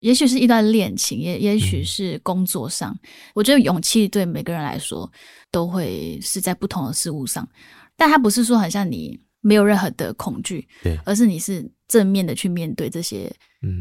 [0.00, 2.90] 也许是一段恋情，也也许是工作上。
[2.92, 5.10] 嗯、我觉得勇气对每个人来说
[5.50, 7.48] 都会是在不同的事物上，
[7.96, 13.30] 但它不是说很像你没有任何的恐惧，对，而是你是正面的去面对这些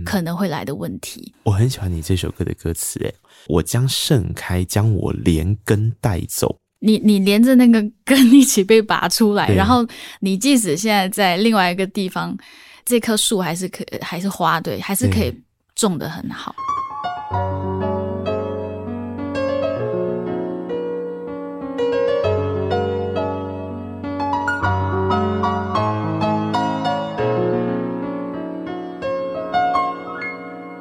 [0.06, 1.34] 可能会来的问题。
[1.38, 3.14] 嗯、我很喜欢你这首歌的歌词，诶，
[3.48, 6.58] 我将盛开，将我连根带走。
[6.82, 9.86] 你你连着那个根 一起被拔出来，然后
[10.22, 12.38] 你即使现在在另外一个地方，
[12.86, 15.34] 这棵树还是可还是花，对，还是可以。
[15.80, 16.54] 种得很好。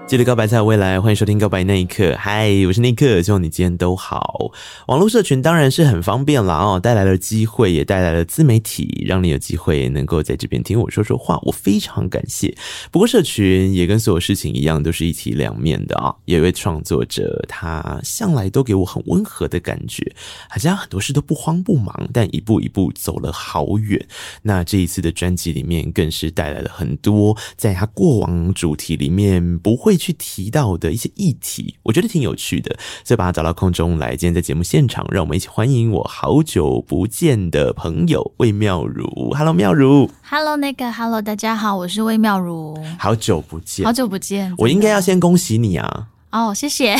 [0.09, 2.12] 记得告白才有未来，欢迎收听《告白那一刻》。
[2.17, 4.51] 嗨，我是尼克，希望你今天都好。
[4.87, 12.57] 网络社群当然是很方便了哦，带来了机会，也带来了自媒体，让你有机会能够在这边听我说说话，我非常感谢。
[12.91, 16.15] 不过社群也跟所有事情一样，都是一体两面的啊。
[16.25, 20.11] 有一位创作者，他向来都给我很温和的感觉，
[20.48, 24.03] 好像很多事都不慌不忙，但一步一步走了好远。
[24.41, 34.16] 那这一次的专辑里面，更是带来了很多在他过往主题里面不会去提到的一些议题，我觉得挺有趣的，所以把它找到空中来。
[34.16, 39.04] 今天在节目现场，让我们一起欢迎我好久不见的朋友魏妙如。
[39.36, 40.08] Hello，妙如。
[40.22, 42.78] Hello，那个 Hello，大家好，我是魏妙如。
[42.98, 46.06] 好久不见，好久不见，我应该要先恭喜你啊。
[46.31, 46.95] 哦，谢谢！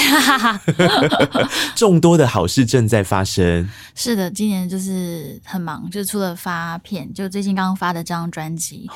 [1.77, 3.69] 众多的好事正在发生。
[3.95, 8.89] 是的，今年就是很忙，就除了发片，就最近刚刚发的这张专辑，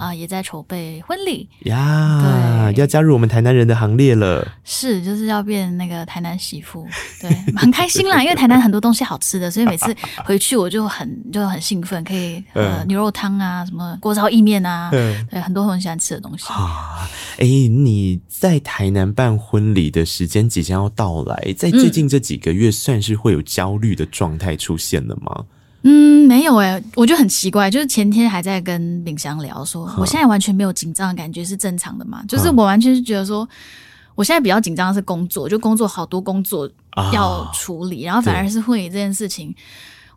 [0.00, 4.46] 哦也在筹备婚礼呀，对，要加入我们台南人的行列了。
[4.64, 6.84] 是，就是要变那个台南媳妇，
[7.20, 17.08] 对， 很开心啦，因为台南很多东西好吃的，所以每次回去我就很就很兴奋，可以呃牛肉汤啊，什么锅烧意面啊，嗯、对，很多很喜欢吃的东西啊。
[17.38, 19.75] 哎，你在台南办婚礼？
[19.76, 25.44] 里的时间即将要到来，在最近这几个月，算是会有焦虑的状态出现了吗？
[25.82, 32.24] 嗯，没有哎、欸，我觉得很奇怪，就是前天还在跟秉祥聊说，我现在完全没有紧张的感觉，是正常的嘛？
[32.26, 33.48] 就是我完全是觉得说，
[34.16, 36.68] 我现在比较紧张的是工作，就工作好多工作
[37.12, 39.54] 要处理，然后反而是婚礼这件事情，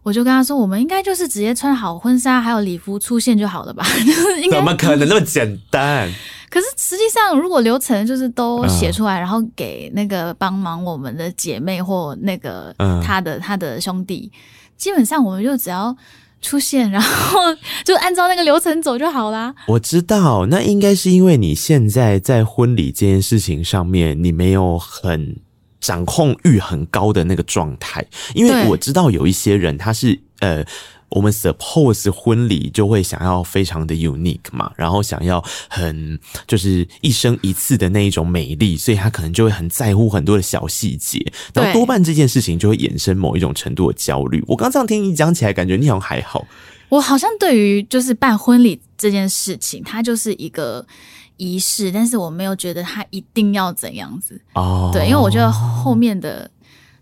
[0.02, 3.86] 我就跟他说，我们应该就是直接穿好婚纱还有礼服出现就好了吧？
[4.50, 6.12] 怎么可能那么简单？
[6.50, 12.74] 可是实际上，如果流程就是都写出来，嗯、然后给那个帮忙我们的姐妹或那个
[13.04, 14.32] 他的、嗯、他的兄弟，
[14.76, 15.96] 基本上我们就只要
[16.42, 17.40] 出现，然后
[17.86, 19.54] 就按照那个流程走就好啦。
[19.68, 25.36] 我知道，那应该是因为你现在在婚礼这件事情上面，你没有很
[25.80, 30.66] 掌控欲很高的那个状态，因为我知道有一些人他是呃。
[31.10, 41.20] 我们 suppose 婚礼就会想要非常的 unique 嘛，然后想要很就是一生一次的那一种美丽，所以他可能就会很在乎很多的小细节，
[41.54, 44.44] 然后多半这件事情就会衍生某一种程度的焦虑。
[44.48, 46.46] 我刚这样听你讲起来，感觉你好像还好。
[46.90, 50.86] 我好像对于就是办婚礼这件事情，它就是一个
[51.38, 54.92] 仪式，但是我没有觉得它一定要怎样子哦。
[54.94, 56.50] 对，因为我觉得后面的。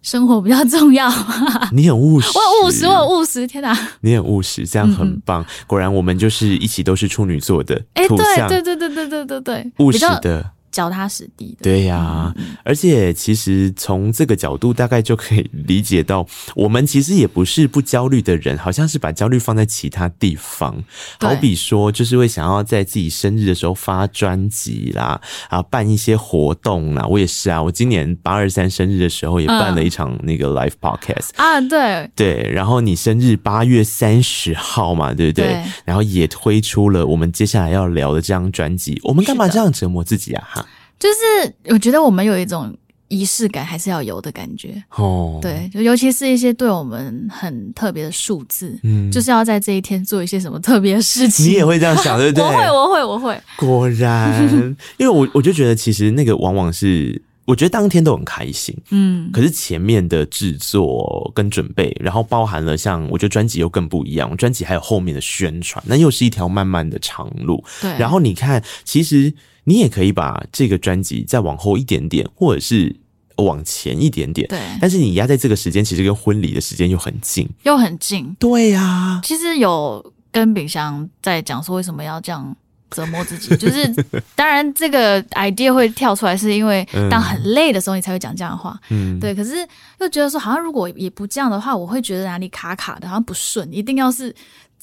[0.01, 1.11] 生活比较重要，
[1.73, 3.77] 你很务实，我很务实，我很务实，天哪！
[4.01, 5.41] 你很务实，这样很棒。
[5.41, 7.75] 嗯、果然，我们就是一起都是处女座的
[8.07, 10.51] 图像，对对对对对对对对，务实的。
[10.77, 16.23] 脚踏实地的，对呀、啊，嗯、而且其实从这个角度，大概就可以理解到，
[16.55, 20.83] 我们其实也不是不焦虑的人，好像是把焦虑放在其他地方。
[21.19, 27.03] 好比说，就是会想要在自己生日的时候发专辑啦，啊，办一些活动啦。
[27.07, 32.51] 我也是啊，我今年八二三生日的时候也办了一场那个 live podcast、嗯、啊，对对。
[32.53, 35.47] 然后你生日八月三十号嘛，对不对？
[35.47, 38.99] 对然后也推出了我们接下来要聊的这张专辑。
[39.03, 40.47] 我们干嘛这样折磨自己啊？
[40.47, 40.65] 哈。
[40.99, 42.75] 就是我觉得我们有一种
[43.07, 45.39] 仪式感，还是要有的感觉哦。
[45.41, 51.45] 对，就尤其是一些对我们很特别的数字，嗯，就是要在这一天做一些什么特别的事情。
[51.45, 52.43] 你也会这样想，对不对？
[52.45, 53.41] 我会，我会，我会。
[53.57, 57.21] 果然，因为我我就觉得，其实那个往往是。
[57.47, 67.63] 我觉得当天都很开心，嗯，可是前面的制作跟准备，然后包含了像我觉得专辑又更不一样，专辑还有后面的宣传，那又是一条漫漫的长路。
[67.81, 69.33] 对，然后你看，其实
[69.67, 72.95] 你也可以把这个专辑再往后一点点，或者是
[73.35, 74.59] 往前一点点，对。
[74.79, 78.33] 但是你压在这个时间，其实跟婚礼的时间又很近，又很近。
[78.39, 82.55] 对呀、啊，其实有跟秉祥在讲说为什么要这样。
[82.89, 83.85] 折磨自己， 就是
[84.33, 88.79] 当然这个 idea 会跳出来，是因为当很累的时候，你才会讲这样的话。
[88.91, 89.35] 嗯，对。
[89.35, 89.55] 可是
[89.99, 93.67] 又觉得说，好像如果也不这样的话，我会觉得哪里卡卡的，好像不顺。
[93.73, 94.33] 一定要是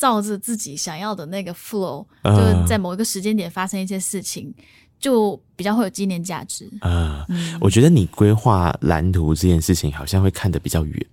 [0.05, 4.53] 照着自己想要的那个 flow，就是在某一个时间点发生一些事情，
[5.01, 6.71] 就比较会有纪念价值。
[6.83, 11.07] 啊，嗯、我觉得你规划蓝图这件事情，好像会看得比较远。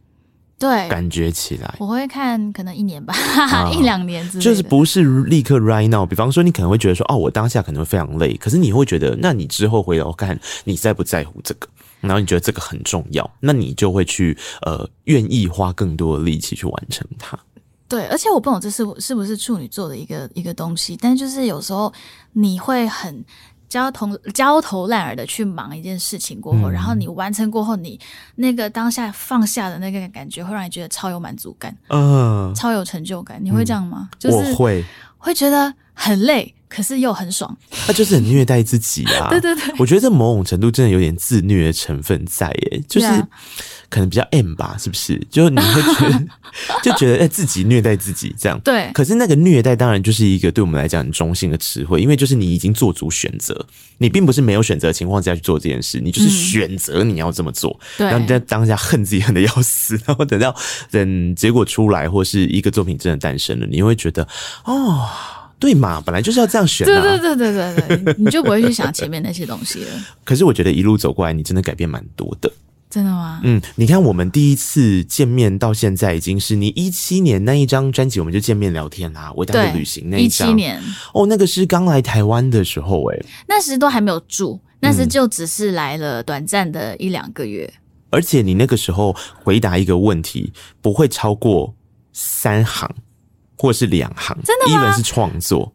[0.59, 6.05] 对，感觉起来我会看可能一年吧，啊、 一两年之类，就是不是立刻 right now。
[6.05, 11.69] 比方说，你可能会觉得说，哦，我当下可能会非常累，可是你会觉得，那你之后回头看，你在不在乎这个？
[12.01, 17.39] 然后你觉得这个很重要，那你就会去呃，愿意花更多的力气去完成它。
[17.91, 21.93] 对，而且我不懂这是是不是处女座的一个一个东西，但就是有时候
[22.33, 23.23] 你会很。
[23.71, 27.97] 焦头焦头烂额的去忙一件事情过后，嗯、然后你完成过后，你
[28.35, 33.39] 那个当下放下的那个感觉，会让你觉得超有满足感，嗯、呃，超有成就感。
[33.41, 34.09] 你会这样吗？
[34.11, 34.83] 嗯、就是会
[35.17, 37.55] 会觉得很累，可是又很爽。
[37.87, 39.27] 那就是很虐待自己啊！
[39.29, 43.07] 对对对，我觉得这某种程度真的有点自虐的成分在耶，就是。
[43.91, 45.21] 可能比较 M 吧，是不是？
[45.29, 46.25] 就你会觉得，
[46.81, 48.57] 就觉得哎，自己虐待自己这样。
[48.61, 48.89] 对。
[48.93, 57.77] 可是那个虐待当然就是一个对我们来讲很中性的词汇，因为就是你已经做足选择，你并不是没有选择的情况下去做这件事，你就是选择你要这么做。
[57.97, 58.07] 嗯。
[58.07, 60.55] 然后你在当下恨自己恨的要死， 然后等到
[60.89, 64.25] 等结果出来，或是一个作品真的诞生了，你会觉得
[64.63, 65.05] 哦，
[65.61, 67.01] 对嘛，本来就是要这样选、啊。
[67.01, 69.89] 对对对对对对，你就不会去想前面那些东西了。
[70.25, 72.51] 可是我觉得一路走过来，你真的改变蛮多的。
[72.89, 73.39] 真的吗？
[73.43, 79.31] 嗯，你看，我们第一次见面到现在已经是你一七年那一张专辑，我们就见面聊天啦。
[79.33, 80.81] 我当时旅行那一张，一七年
[81.13, 87.79] 哦，那个是刚来台湾的时候、欸，诶那时都还没有住，那时就只是来了短暂的一两个月、嗯。
[88.09, 91.73] 而且你那个时候回答一个问题不会超过
[92.11, 92.93] 三行，
[93.61, 94.81] 或是两行，真的吗？
[94.81, 95.71] 一本是创作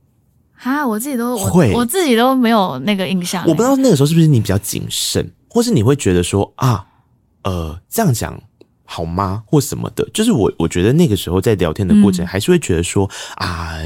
[0.61, 3.49] 啊，我自己都会我，我自己都没有那个印象、欸。
[3.49, 6.85] 我不知道那个时候是不是你比较谨慎，或是你会觉得说啊。
[7.44, 8.43] 呃，这样讲
[8.87, 9.43] 好吗？
[9.44, 13.79] 或什么的，就是我我觉得那个时候在聊天的过程，还是会觉得说、嗯、啊，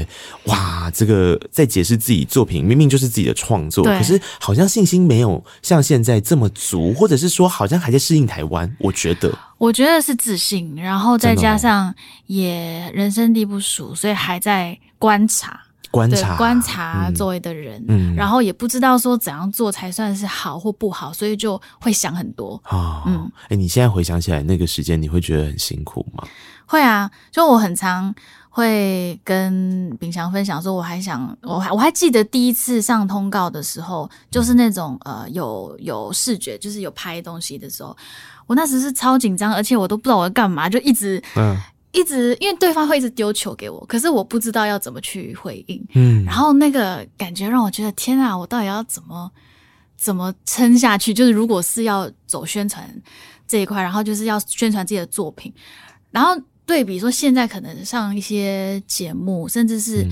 [0.45, 8.73] 哇，这个在解释自己作品，明明就是自己的创作，可是好像信心没有像现在这么足，或者是说好像还在适应台湾。
[8.79, 11.93] 我觉得，我觉得是自信，然后再加上
[12.27, 15.59] 也人生地不熟，所以还在观察。
[15.91, 22.77] 观察观察周围的人，嗯，然后也不知道说怎样做才算是好或不好，所以就会想很多啊。
[22.77, 26.23] 哦、嗯，哎、欸，你现在回想起来那个时间，你会觉得很辛苦吗？
[26.65, 28.15] 会啊，就我很常
[28.49, 37.95] 会跟秉祥分享说，我还想，我还我还记得第一次上通告的时候，就是那种呃有有视觉，就是有拍东西的时候，
[38.47, 41.57] 我那时是超紧张，而且我都不知道我要干嘛，就一直嗯。
[41.91, 45.85] 一直因为对方会一直丢球给我，可是我不知道要怎么去回应。
[45.93, 49.29] 嗯，然后那个感觉让我觉得天啊，我到底要怎么
[49.97, 51.13] 怎么撑下去？
[51.13, 52.89] 就是如果是要走宣传
[53.45, 55.53] 这一块，然后就是要宣传自己的作品，
[56.11, 56.31] 然后
[56.65, 60.03] 对比说现在可能上一些节目，甚至是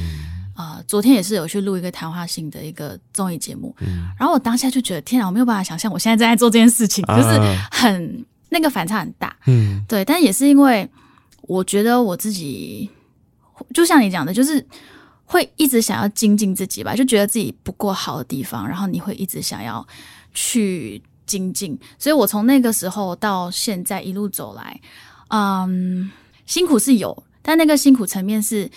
[0.55, 3.73] 啊、嗯呃，昨天也是有去录一个谈话性的一个综艺节目。
[3.79, 7.39] 嗯，然后我当下就觉得天啊，我没有办法想象我现在正在做这件事情，就是
[7.71, 9.33] 很那个反差很大。
[9.47, 10.85] 嗯，对，但也是因为。
[11.49, 12.87] 我觉得我自己
[13.73, 14.63] 就像你讲的，就是
[15.25, 19.85] 会一直想要精进自己吧，就觉得自己不够好的地方，然后你会一直想要
[20.31, 21.75] 去精进。
[21.97, 24.79] 所以我从那个时候到现在一路走来，
[25.29, 26.11] 嗯，
[26.45, 28.69] 辛苦是有，但那个辛苦层面是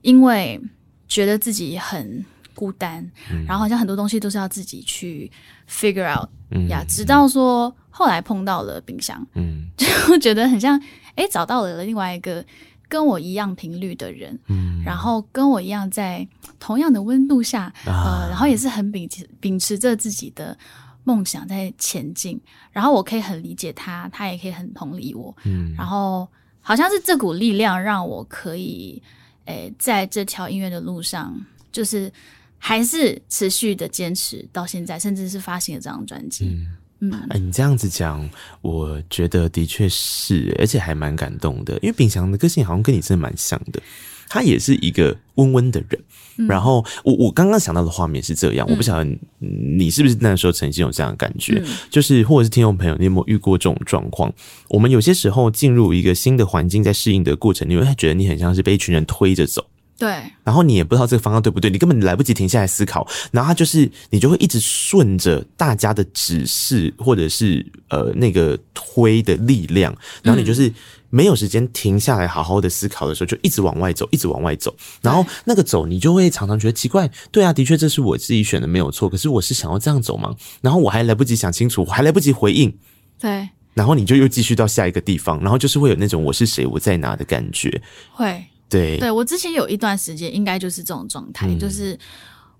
[0.00, 0.58] 因为
[1.06, 2.24] 觉得自己很
[2.54, 5.30] 孤单，嗯、然后好像很多东西都是要自己去
[5.68, 6.26] figure out
[6.70, 10.80] 呀、嗯，直到说后来碰到了冰箱，嗯，就觉得很像。
[11.16, 12.44] 诶，找到了另外一个
[12.88, 16.26] 跟我一样频率的人，嗯，然后跟我一样在
[16.58, 20.56] 同样的温度下，啊、呃，然后也是很秉持秉持着自己的
[21.04, 22.40] 梦想在前进，
[22.72, 26.28] 然后我可以很理解他，他也可以很同理我，嗯，然后
[26.60, 29.02] 好像是这股力量让我可以，
[29.46, 31.34] 诶，在这条音乐的路上，
[31.72, 32.12] 就是
[32.58, 36.46] 还是持续的坚持到现在，甚至是发行了这张专辑。
[36.46, 36.76] 嗯
[37.12, 38.28] 哎、欸，你这样子讲，
[38.60, 41.74] 我觉得的确是，而且还蛮感动的。
[41.82, 43.80] 因为秉祥的个性好像跟你真的蛮像的，
[44.28, 46.00] 他也是一个温温的人。
[46.36, 54.32] 嗯、然后我我刚刚想到的画面是这样，嗯、我不晓得你是不是那时候曾经有这样的感觉，嗯、就是或者是听众朋友，你有没有遇过这种状况？
[54.68, 59.64] 我们有些时候进入一个新的环境，在适应的过程，你会觉得你很像是被一群人推着走。
[59.96, 60.08] 对，
[60.42, 70.72] 然后你也不知道这个方向对不对，你根本来不及停下来思考，然后他就是你就会一直顺着大家的指示或者是呃那个推的力量，然后你就是
[71.10, 80.34] 没有时间停下来好好的思考的时候，就一直往外走，一直往外走，然后那个走你就会常常觉得奇怪，对啊，的确这是我自己选的没有错，可是我是想要这样走吗？
[80.60, 82.76] 然后我还来不及想清楚，我还来不及回应，
[83.20, 88.44] 对，然后你就又继续到下一个地方，然后就是会有那种我是谁我在哪的感觉，会。
[88.68, 91.98] 对，对我之前有一段时间，应该就是这种状态，嗯、就是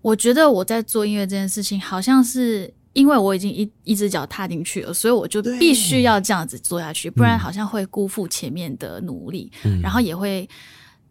[0.03, 10.49] 我觉得我在做音乐这件事情，好像是因为我已经一一只脚踏进去了，所以我就必须要这样子做下去，不然好像会辜负前面的努力，嗯、然后也会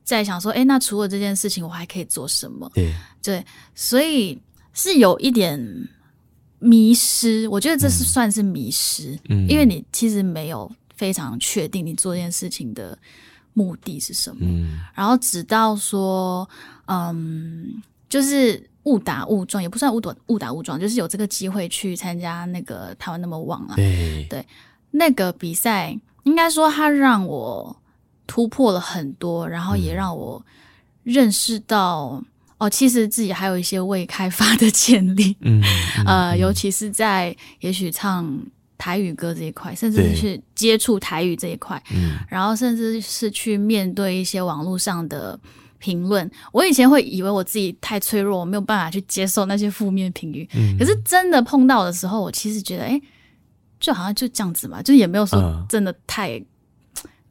[0.04, 2.72] 在想说，哎，那除了这件事情，我还可以做什么？
[2.74, 3.46] 对，对，
[3.76, 4.40] 所以
[4.74, 5.60] 是有一点
[6.60, 7.48] 迷失。
[7.50, 12.98] 我觉得这是算是迷失，嗯、因为你其实没有非常确定你做这件事情的
[13.54, 16.50] 目的是什么，嗯、然后直到说，
[16.88, 18.70] 嗯，就是。
[18.84, 23.78] 误打误撞也不算误打误打误撞，就是有这个机会去参加那个台湾那么旺啊。
[23.78, 24.46] 对，对，
[24.92, 27.74] 那个比赛应该说它让我
[28.28, 30.46] 突破了很多，然后也让我
[31.04, 32.26] 认识到、嗯、
[32.58, 35.34] 哦，其实自己还有一些未开发的潜力。
[35.40, 35.64] 嗯，
[36.00, 38.38] 嗯呃，尤其是在也许唱
[38.84, 45.40] 台语歌这一块，甚至是去接触台语这一块，嗯，然后甚至是去面对一些网络上的。
[45.80, 50.48] 评论，我以前会以为我自己太脆弱，我没有办法去接受那些负面评语。
[50.56, 53.02] 嗯，可是真的碰到的时候，我其实觉得，哎，
[53.82, 56.42] 就好像就这样子嘛，就也没有说真的太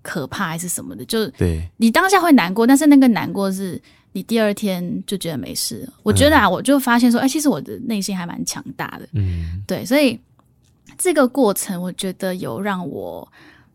[0.03, 1.03] 可怕还是什么的。
[1.07, 3.81] 就对，你当下会难过，但是那个难过是
[4.13, 5.89] 你第二天就觉得没事。
[6.03, 9.09] 我觉得啊，我就发现说，哎，其实我的内心还蛮强大的。
[9.15, 10.21] 嗯，对，所以
[11.03, 13.27] 这个过程，我觉得有让我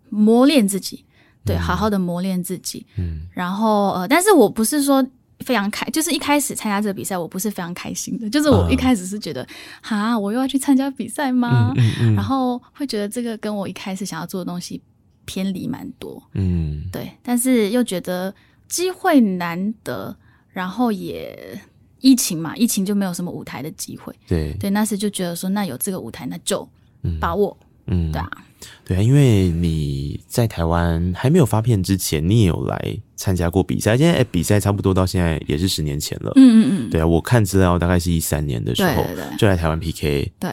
[0.09, 1.03] 磨练自己。
[1.43, 2.85] 对，好好的磨练自己。
[2.97, 5.05] 嗯，然后呃，但是我不是说
[5.39, 8.29] 非常开，就是一开始参加这个比赛，我不是非常开心的。
[8.29, 9.47] 就是我一开始是觉得，
[9.81, 11.73] 哈、啊，我又要去参加比赛吗？
[12.01, 14.81] 嗯、然后会觉得这个跟我一开始想要做的东西
[15.25, 16.21] 偏离蛮多。
[16.33, 17.11] 嗯，对。
[17.23, 18.33] 但是又觉得
[18.67, 20.13] 机会难得，
[20.49, 21.57] 然后也
[22.01, 24.13] 疫情嘛，疫情就没有什么舞台的机会。
[24.27, 26.67] 对对，那时就觉得说，那有这个舞台，那就
[27.19, 27.57] 把握。
[27.87, 28.29] 嗯，对啊。
[28.83, 33.95] 对啊，因为你在台湾还没有发片之前，你也有来参加过比赛。
[33.97, 36.31] 现在比赛差不多到现在也是十年前了。
[36.35, 36.89] 嗯嗯嗯。
[36.89, 39.05] 对啊，我看资料大概是一三年的时候，
[39.37, 40.49] 就来台湾 PK 对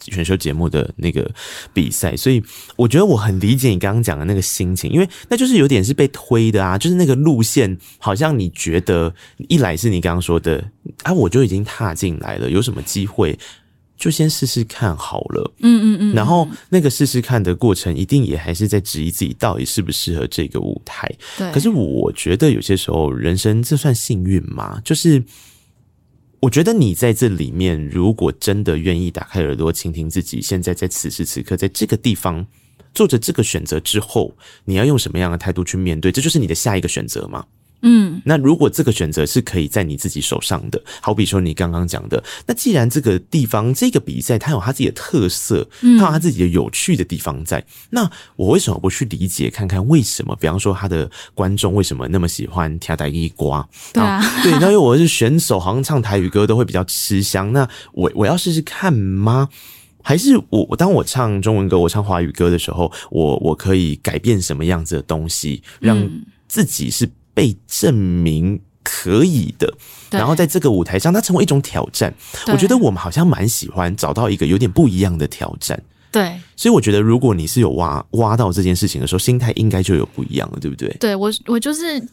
[0.00, 1.28] 选秀节目的那个
[1.72, 2.16] 比赛。
[2.16, 2.42] 所以
[2.76, 9.12] 我觉得我很理解你刚刚讲的那个心情，因为那就是有点是被推的啊，就是那个路线好像你觉得
[9.48, 10.62] 一来是你刚刚说的
[11.02, 13.36] 啊，我就已经踏进来了，有什么机会？
[13.98, 21.12] 就先试试看好了，嗯嗯嗯，然后那个试试看的过程，一定也还是在质疑自己到底适不适合这个舞台。
[21.36, 24.80] 对，可是我觉得有些时候，人生这算幸运吗？
[24.84, 25.22] 就是
[26.38, 32.46] 我觉得你在这里面，如果真的愿意打开耳朵倾听自己，现在在此时此刻在这个地方
[32.94, 34.32] 做着这个选择之后，
[34.64, 36.12] 你要用什么样的态度去面对？
[36.12, 37.44] 这就是你的下一个选择吗？
[37.82, 50.36] 嗯，那如果这个选择是可以在你自己手上的，好比说你刚刚讲的，那既然这个地方这个比赛它有它自己的特色，它有它自己的有趣的地方在，那我为什么不去理解看看为什么？
[50.40, 53.64] 比方说他的观众为什么那么喜欢跳台语歌？
[53.92, 57.52] 对啊，对，那因为我是选手，好像唱台语歌都会比较吃香。
[57.52, 59.48] 那我我要试试看吗？
[60.02, 65.96] 还是我我当我唱中文歌，我唱华语歌的时候，我我可以改变什么样子的东西，让
[66.48, 67.08] 自己是。
[67.38, 69.72] 被证明可以的，
[70.10, 72.12] 然后在这个舞台上，它成为一种挑战。
[72.48, 75.80] 我觉得我们好像蛮喜欢找到一个有点不一样的挑战。
[76.10, 80.88] 对，所以我觉得如果你是有挖挖到这件事情的时候，心态应该就有不一样了，对不对？
[80.98, 82.04] 对，我我就是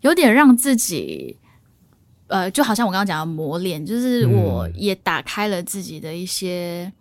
[0.00, 1.36] 有点让自己，
[2.26, 6.92] 呃，就好像我刚刚讲的磨练，就是我也打开了自己的一些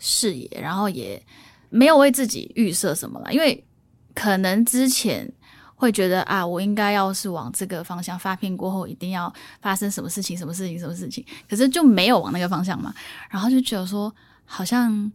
[0.00, 1.22] 视野，然后也
[1.70, 3.62] 没有为自己预设什么了，因为
[4.16, 5.32] 可能之前。
[5.80, 11.24] 会觉得啊，我应该要是往这个方向发片过后，一定要发生什么事情，什么事情，什么事情。
[11.48, 12.92] 可是就没有往那个方向嘛，
[13.30, 14.12] 然后就觉得说，
[14.44, 15.10] 好像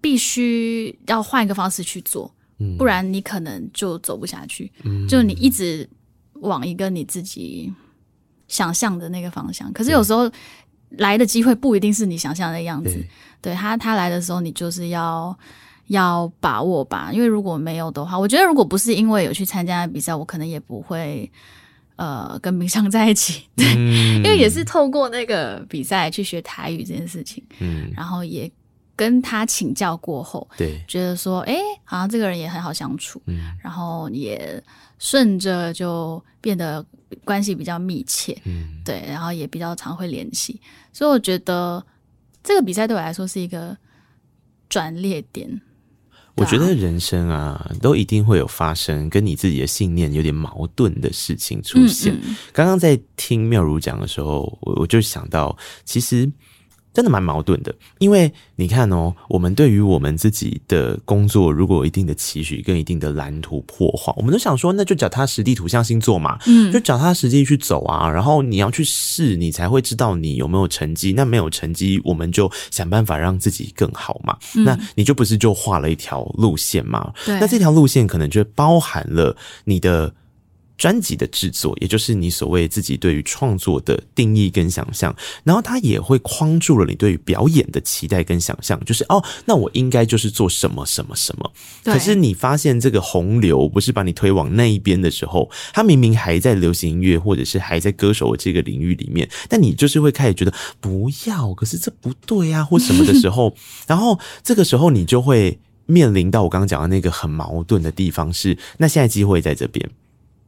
[0.00, 2.32] 必须要换一个方式去做，
[2.78, 4.72] 不然你可能就走不下去。
[5.08, 5.88] 就你一直
[6.34, 7.74] 往一个你自己
[8.46, 10.30] 想象的那个方向，可是有时候
[10.90, 13.04] 来的机会不一定是你想象的样子。
[13.42, 15.36] 对他，他来的时候，你就是要。
[15.88, 21.30] 要把握吧，因为如果没有的话，我觉得如果不是因为有去参加比赛，我可能也不会
[21.96, 23.44] 呃跟冰箱在一起。
[23.56, 28.50] 对，嗯、因为也是透过那个比赛去学台语这件事情，嗯，然后也
[28.94, 34.62] 跟他请教过后，对，觉得说，哎，好像这个人也很好相处，嗯，然后也
[34.98, 36.84] 顺着就变得
[37.24, 40.60] 关系比较密切，嗯，对，然后也比较常会联系，
[40.92, 41.82] 所以我觉得
[42.44, 43.74] 这个比赛对我来说是一个
[44.68, 45.58] 转捩点。
[46.38, 52.16] 我觉得人生啊，都一定会有发生跟你自己的信念有点矛盾的事情出现。
[52.52, 56.30] 刚刚在听妙如讲的时候，我我就想到，其实
[56.98, 57.72] 真的蛮矛盾的。
[58.00, 68.10] 因为你看哦，我们对于我们自己的工作，如果有一定的期许跟一定的蓝图破坏，我们都想说，那就脚踏实地、土象星座嘛，嗯，就脚踏实地去走啊。
[68.10, 71.12] 然后你要去试，你才会知道你有没有成绩。
[71.12, 74.36] 那没有成绩，我们就想办法让自己更好嘛。
[74.56, 77.12] 嗯、那你就不是就画了一条路线吗？
[77.24, 80.12] 对，那这条路线可能就包含了你的。
[80.78, 91.52] 专辑的制作，也就是你所谓自己对于创作的定义跟想象，然后它也会框住了你对于表演的期待跟想象，就是哦，那我应该就是做什么什么什么。
[91.84, 103.52] 可是你发现这个洪流不是把你推往那一边的时候，它明明还在流行音乐或者是还在歌手的这个领域里面，但你就是会开始觉得不要，可是这不对啊，或什么的时候，
[103.88, 109.90] 然后这个时候你就会面临到我刚刚讲的那个很矛盾的地方是，那现在机会在这边。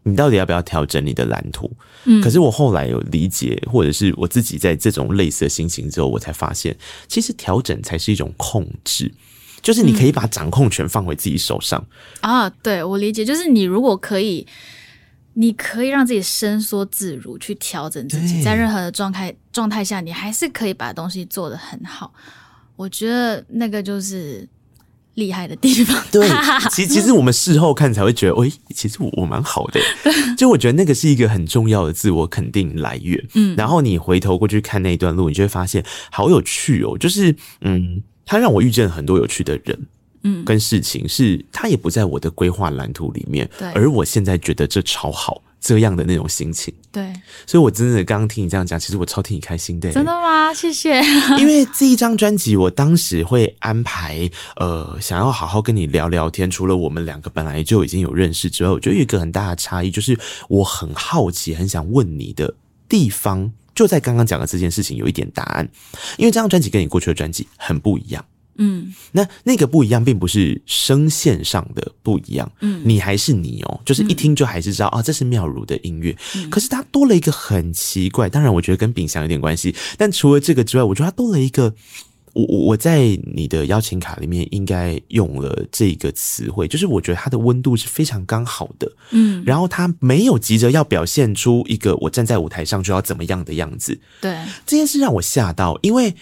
[0.03, 1.71] 你到底要不要调整你的蓝图？
[2.05, 6.75] 嗯，可是我后来有理解，或者是我自己在这种类似的心情之后，我才发现，
[7.07, 9.13] 其实调整才是一种控制，
[9.61, 11.85] 就是你可以把掌控权放回自己手上。
[12.23, 12.51] 嗯、啊。
[12.63, 14.47] 对，我理解，就是你如果可以，
[15.35, 22.13] 你可以让自己伸缩自如去调整自己，在任何的状态状态下，你还是可以把东西做得很好。
[22.77, 24.49] 我觉得那个就是。
[25.21, 26.27] 厉害的地方， 对，
[26.73, 29.81] 其实其实我们事后看才会觉得，哎，其实我我蛮好的，
[30.37, 33.23] 就我觉得那个是一个很重要的自我肯定来源。
[33.35, 39.79] 嗯，然后你回头过去看那一段路，你就会发现好有趣哦，就是嗯，他让我遇见很多有趣的人，
[40.25, 45.43] 嗯，跟事情是他也不在我的规划蓝图里面，对，而我现在觉得这超好。
[45.61, 47.13] 这样的那种心情，对，
[47.47, 49.93] 所以我真的刚刚听你这样讲，其实我超替你开心的。
[49.93, 50.53] 真的吗？
[50.55, 51.01] 谢谢。
[51.39, 56.51] 因为这一张专辑，我当时会安排，呃，想要好好跟你聊聊天。
[56.51, 62.55] 除了我们两个本来就已经有认识之外，我觉得有一个很大的差异，就是我很好奇，很想问你的
[62.89, 65.69] 地方，就在刚刚讲的这件事情有一点答案。
[66.17, 68.25] 因为这张专辑跟你过去的专辑很不一样。
[68.57, 72.51] 嗯，那那个不一样，并不是声线上的不一样。
[72.61, 76.17] 嗯，你还是你哦，就是一听就还是知道啊，这是妙如的音乐。
[76.37, 79.75] 嗯，可是它多了一个很奇怪，当然我觉得跟秉祥有点关系。
[79.97, 81.75] 但除了这个之外，我觉得它多了一个，
[82.33, 88.91] 我我我在你的邀请卡里面应该用了这个词汇，就是我觉得它的温度是非常刚好的。
[89.11, 93.99] 嗯，然后它没有急着要表现出一个我站在舞台上就要怎么样的样子。
[94.21, 94.37] 对，
[94.67, 96.15] 这件事让我吓到，因为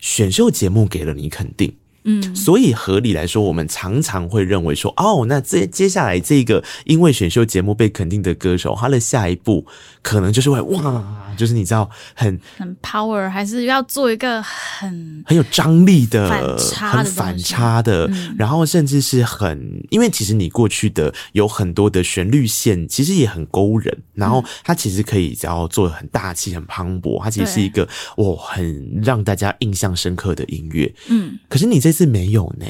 [0.00, 1.72] 选秀节目给了你肯定。
[2.02, 9.66] 嗯，所以合理来说，我们常常会认为说，哦，那这接下来这个因为选秀节目被肯定的歌手，他的下一步
[10.00, 11.29] 可能就是会哇。
[11.40, 23.96] 就是你知道很很 power，还是要做一个很很有张力的、反差的很反差的，嗯、然后甚至是很，因为其实你过去的有很多的旋律线，其实也很勾人。
[24.12, 30.92] 然后它其实可以只要做很大气、很磅礴，它其实是一个哦很让大家印象深刻的音乐。
[31.08, 32.66] 嗯，可是你这次没有呢？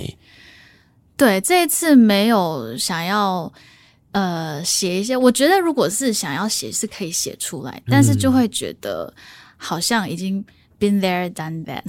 [1.16, 3.52] 对，这一次没有想要。
[4.12, 9.14] 呃，写一些，我觉得如果是想要写，是可以写出来，但是就会觉得
[9.57, 10.44] 好像已经
[10.81, 11.83] been there done that，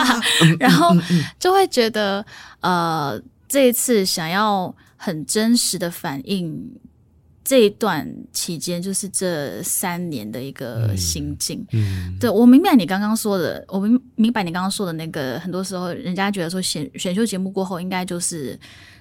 [0.58, 0.96] 然后
[1.38, 2.24] 就会觉得
[2.60, 6.58] 呃，这一次想要很真实的反映
[7.44, 11.62] 这一段期间，就是这三年的一个心境。
[11.72, 18.58] 嗯，对，我明白你刚刚说的，我明明白你刚刚说的那个，很多时候人家觉得说选选秀节目过后，应该就是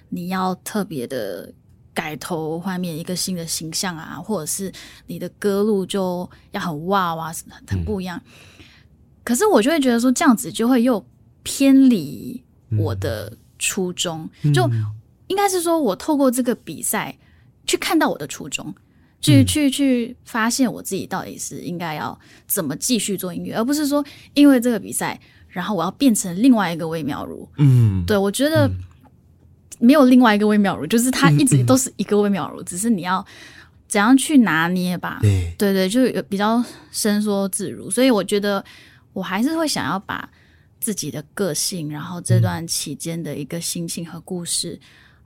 [0.09, 1.49] 你要特别的。
[1.97, 4.71] 改头换面，一个新的形象啊，或者是
[5.07, 7.33] 你的歌路就要很哇哇，
[7.65, 8.21] 很不一样。
[8.27, 8.63] 嗯、
[9.23, 11.03] 可是我就会觉得说，这样子就会又
[11.41, 12.39] 偏离
[12.77, 14.29] 我的初衷。
[14.43, 14.69] 嗯、就
[15.25, 17.17] 应该是说，我透过这个比赛
[17.65, 18.71] 去看到我的初衷，
[19.19, 24.05] 去、嗯、去去发现我自己到底是应该要怎么继续做音乐，而不是说
[24.35, 27.49] 因为这个比赛，然后我要变成另外一个魏妙如。
[27.57, 28.69] 嗯，对，我觉得。
[29.79, 33.25] 没有另外一个魏妙如，就是他一直都是一个魏妙如，嗯嗯、只是你要
[33.87, 35.19] 怎样去拿捏吧。
[35.21, 38.63] 对对对，就有比较伸缩自如，所以我觉得
[39.13, 40.29] 我还是会想要把
[40.79, 44.79] 自己的个性，然后这段期间的一个心情和故事，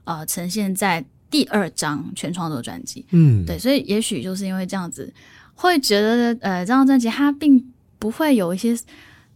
[0.04, 3.04] 嗯、呃，呈现在第二张全创作专辑。
[3.10, 5.12] 嗯，对，所以也许就是因为这样子，
[5.54, 8.78] 会觉得呃，这张专辑它并不会有一些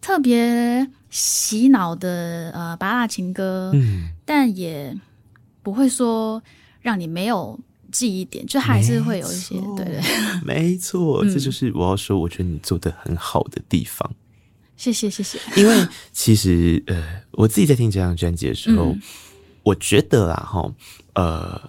[0.01, 4.97] 特别洗脑的呃芭乐情歌，嗯，但也。
[5.67, 6.41] 不会说
[6.81, 7.59] 让你没有
[7.91, 10.01] 记忆点，就还是会有一些，错对对，
[10.45, 14.09] 没错，嗯、这就是我要说，我觉得你做的很好的地方。
[14.77, 15.41] 谢谢谢谢。
[15.57, 19.03] 因为其实呃，我自己在听这张专辑的时候，嗯、
[19.65, 20.73] 我觉得啦哈，
[21.15, 21.61] 呃，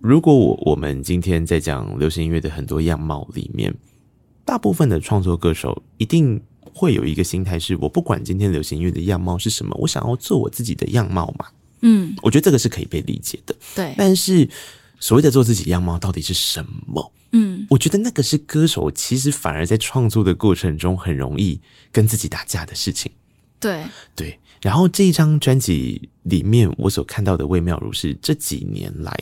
[0.00, 3.72] 如果我我们今天在讲流行音乐的很多样貌里面，
[4.44, 11.46] 大部分的创作歌手一定会有一个心态，是我不管今天流行音乐的样貌是什么，我想要做我自己的样貌嘛。
[11.86, 13.54] 嗯，我觉得这个是可以被理解的。
[13.74, 14.48] 对，但是
[14.98, 17.12] 所谓的做自己样貌到底是什么？
[17.32, 21.60] 嗯，我觉得那个是歌手其实反而在创作的过程中很容易
[21.92, 23.12] 跟自己打架的事情。
[23.60, 23.84] 对
[24.16, 24.38] 对。
[24.62, 29.14] 然后这一张专辑里面，我所看到的魏妙如是这几年来，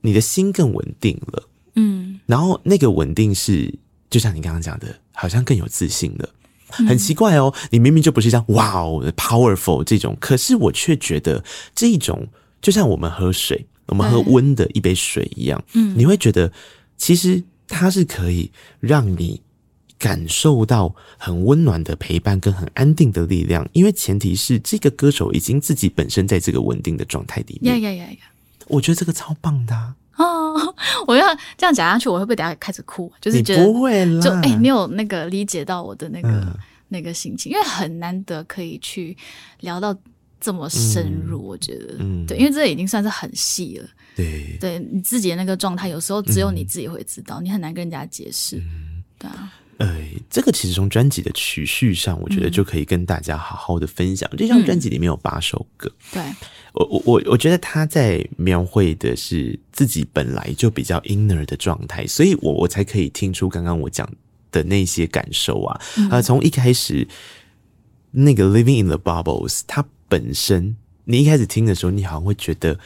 [0.00, 1.48] 你的心更稳定了。
[1.76, 3.72] 嗯，然后那个稳定是，
[4.10, 6.28] 就像你刚刚讲的，好像更有自信了。
[6.70, 11.42] 很奇怪哦，你明明就不是这样，哇哦，powerful 这种，可是我却觉得
[11.74, 12.26] 这一种，
[12.60, 16.52] 就像我们喝水，我们喝温的一杯水一样，嗯，你会觉得
[16.96, 19.40] 其实它是可以让你
[19.98, 27.80] 感受到很温暖的陪伴跟很安定的力量，因为前提是这个歌手已经自己本身在这个稳定的状态里面。
[27.80, 28.18] 呀呀呀呀！
[28.68, 29.94] 我觉得这个超棒的啊。
[30.20, 30.74] 哦，
[31.06, 33.10] 我要这样讲下去，我会不会等下开始哭？
[33.20, 36.54] 就是觉得不会啦，就哎、欸，你有那个理解到我的那个、嗯、
[36.88, 39.16] 那个心情，因为很难得可以去
[39.60, 39.96] 聊到
[40.40, 41.40] 这么深入。
[41.40, 43.88] 嗯、我觉得，嗯，对，因为这已经算是很细了。
[44.16, 48.56] 对，对你自己的那个状态，有时候只有你自己会知道，嗯、你很难跟人家解释。
[48.58, 49.52] 嗯，对啊。
[49.80, 49.96] 呃，
[50.28, 54.28] 这个其实从专辑的曲序上，我觉得就可以跟大家好好的分享。
[54.32, 56.22] 嗯、这张专辑里面有八首歌，对。
[56.74, 64.06] 我我我我觉得他在描绘的是自己本来就比较 inner 的状态，所以我我才可以听出刚刚我讲
[64.52, 65.80] 的那些感受啊。
[66.10, 67.08] 啊、嗯，从一开始
[68.10, 72.78] 那个 Living in the Bubbles，它本身你一开始听的时候，你好像会觉得，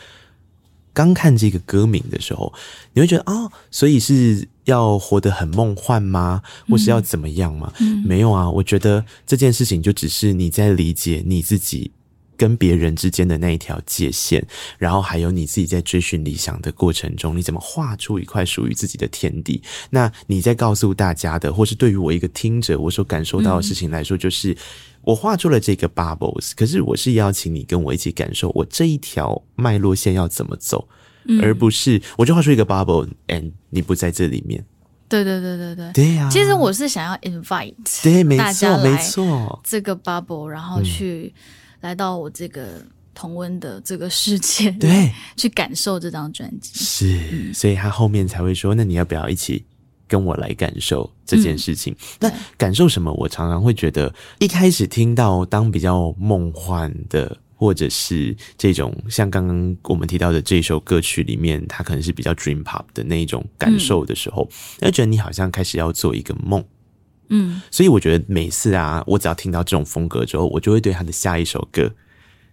[0.92, 2.54] 刚看这个歌名的时候，
[2.92, 6.42] 你会觉得哦，所以是要活得很梦幻吗？
[6.68, 7.72] 或是要怎么样吗？
[7.81, 11.90] 嗯，没有啊，我觉得这件事情就只是你在理解你自己。
[12.37, 14.44] 跟别人之间的那一条界限，
[14.77, 19.62] 然后还有你自己在追寻理想的过程中，你怎么画出一块属于自己的天地？
[19.90, 24.55] 那你在告诉大家的，或是对于我一个听者，我所感受到的事情来说，就是
[25.03, 30.88] 我画出了这个 bubbles，可是我是邀请你跟我一起感受我这一条脉络线要怎么走，
[31.42, 34.64] 而不是我就画出一个 bubble，and 你不在这里面。
[35.08, 36.28] 对对对对对，对呀。
[36.30, 41.32] 其实我是想要 invite 对，没错，没错，这个 bubble，然后去。
[41.80, 42.82] 来到我这个
[43.14, 49.62] 同温的这个世界，对， 去感受这张专辑是，嗯、所以他后面才会说：“那你要不要一起
[50.08, 53.12] 跟我来感受这件事情？”嗯、那感受什么？
[53.12, 64.48] 我常常会觉得，一开始听到当比较梦幻的，或者是这种像刚刚我们提到的这首歌曲里面，它可能是比较 dream pop 的那一种感受的时候，
[64.80, 66.64] 那、嗯、觉得你好像开始要做一个梦。
[67.28, 71.90] 嗯，所以我觉得每次啊，我只要听到这种风格之后，我就会对他的下一首歌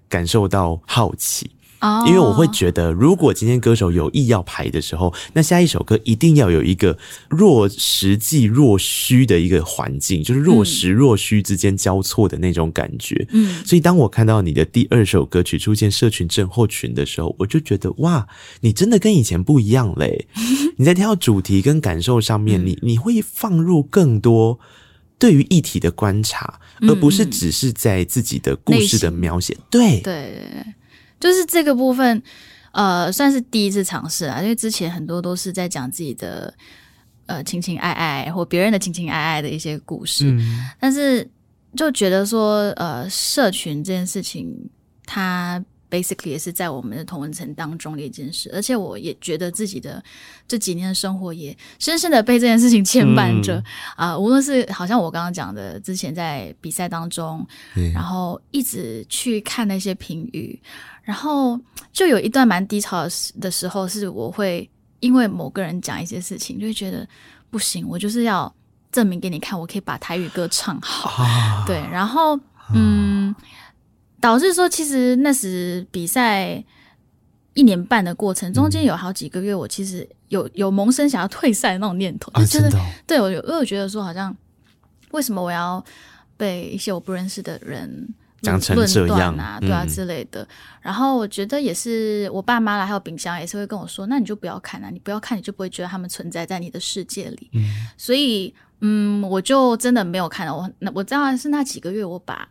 [0.07, 1.51] 感受到好奇。
[1.81, 13.27] 哦，因为我会觉得，如果今天歌手有意要排的时候，那下一首歌一定要有一个若实际若虚的一个环境，就是若实若虚之间交错的那种感觉。
[13.31, 18.27] 嗯，所以当我看到你的第二首歌曲出现社群症候群的时候，我就觉得哇，
[18.61, 20.27] 你真的跟以前不一样嘞！
[20.77, 24.59] 你在挑主题跟感受上面，你你会放入更多
[25.17, 29.57] 对于议题的观察，而不是只是在自己的故事的描写。
[29.69, 30.31] 对对。
[31.21, 32.21] 就是这个部分，
[32.73, 36.53] 呃，算是第一次尝试啊，因为之前很多都是在讲自己的
[37.27, 41.25] 呃情情爱爱或别人的情情爱爱的一些故事，嗯，但是
[41.77, 44.53] 就觉得说，呃，社群这件事情，
[45.05, 45.63] 它。
[45.91, 50.01] Basically 也是在我们的同文层当中的一件事，而且我也觉得自己的
[50.47, 53.57] 这几年的生活也深深的被这件事情牵绊着
[53.97, 54.17] 啊、嗯呃。
[54.17, 60.57] 无论是好像我刚刚讲的，之前在比赛当中，嗯、然后一直去看那些评语，
[61.01, 61.59] 然后
[61.91, 63.03] 就有一段蛮低潮
[63.39, 67.07] 的时候，是我会因为某个人讲一些事情，就会觉得
[67.49, 68.53] 不行，我就是要
[68.91, 71.23] 证明给你看，我可以把台语歌唱好。
[71.23, 72.39] 啊、对，然后
[72.73, 73.35] 嗯。
[74.19, 76.63] 导致说，其实那时比赛
[77.55, 84.37] 一年半的过程中间有好几个月，我其实有有萌生想要退赛的那种念头，啊、就觉得，真的哦、对我有，因为我觉得说，好像
[85.09, 85.83] 为什么我要
[86.37, 88.07] 被一些我不认识的人
[88.41, 90.47] 讲成这样啊，对啊、嗯、之类的。
[90.81, 97.49] 然后我觉得也是，我爸妈啦，还有秉祥也是会跟我说，那你就不要看啊，你不要看，你就不会觉得他们存在在你的世界里。
[97.53, 97.61] 嗯，
[97.97, 100.55] 所以，嗯，我就真的没有看到。
[100.55, 102.47] 我那我当然是那几个月，我把。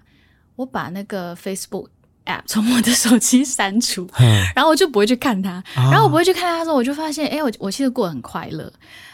[0.57, 1.89] 我把那个 Facebook
[2.27, 5.53] app 从我的手机删除，嗯、然后我就不会去看它。
[5.53, 8.71] 啊、然后我不会去看它的时候，我就发现，哎，我我其实过得很快乐，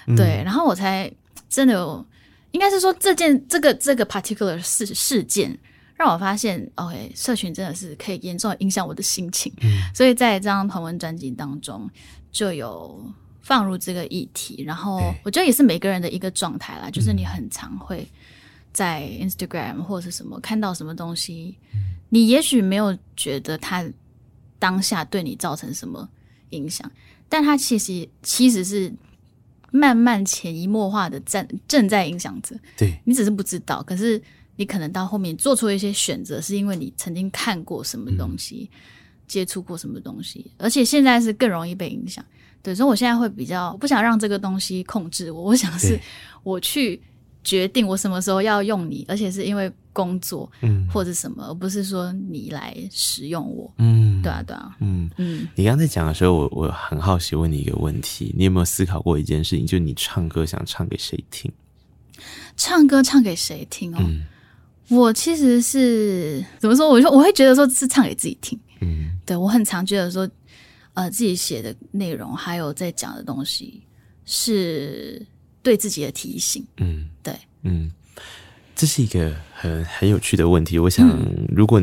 [0.09, 0.43] 嗯、对。
[0.45, 1.09] 然后我才
[1.49, 2.05] 真的有，
[2.51, 5.57] 应该是说这件这个这个 particular 事事件，
[5.97, 9.53] 让我发现，OK，社群真的是可以严重影响我的心情。
[9.63, 11.91] 嗯、所以在这张同文专辑当中，
[12.31, 13.03] 就有
[13.43, 14.63] 放入这个议题。
[14.63, 18.07] 然后我觉得也是每个人的一个状态啦，就是你很常会。
[18.73, 21.57] 在 Instagram 或者是什么看到什么东西，
[22.11, 23.83] 你也许没有觉得它
[24.59, 26.07] 当下对你造成什么
[26.51, 26.93] 影响，
[27.27, 28.93] 但它其实其实是
[29.71, 32.55] 慢慢潜移默化的在正在影响着。
[32.77, 34.23] 对，你只是不知道，可是
[34.57, 38.79] 你可能到后面做出一些选择，是因为你曾经看过什么东西，嗯、
[39.29, 42.25] 接触过什么东西，而且现在是更容易被影响。
[42.63, 45.99] 对，所以我现在会比较不想让这个东西控制我，我想是
[46.43, 47.01] 我去。
[47.47, 55.47] 决定我什么时候要用你，而且是因为工作，嗯，或者什么，而不是说你来使用我，嗯，对啊，对啊，嗯嗯。
[55.55, 59.65] 你刚才讲的时候，我我很好奇问你一个问题，你有没有思考过一件事情？
[59.65, 61.49] 就你唱歌想唱给谁听？
[62.57, 63.99] 唱歌唱给谁听哦？
[64.01, 64.25] 嗯，
[64.89, 66.89] 我其实是怎么说？
[66.89, 70.29] 我就我会觉得说是唱给自己听，嗯，对，我很常觉得说，
[70.95, 73.83] 呃，自己写的内容还有在讲的东西
[74.25, 75.25] 是。
[75.63, 77.91] 对自己的提醒，嗯，对，嗯，
[78.77, 80.79] 这是一个很很有趣的问题。
[80.79, 81.05] 我想，
[81.49, 81.83] 如果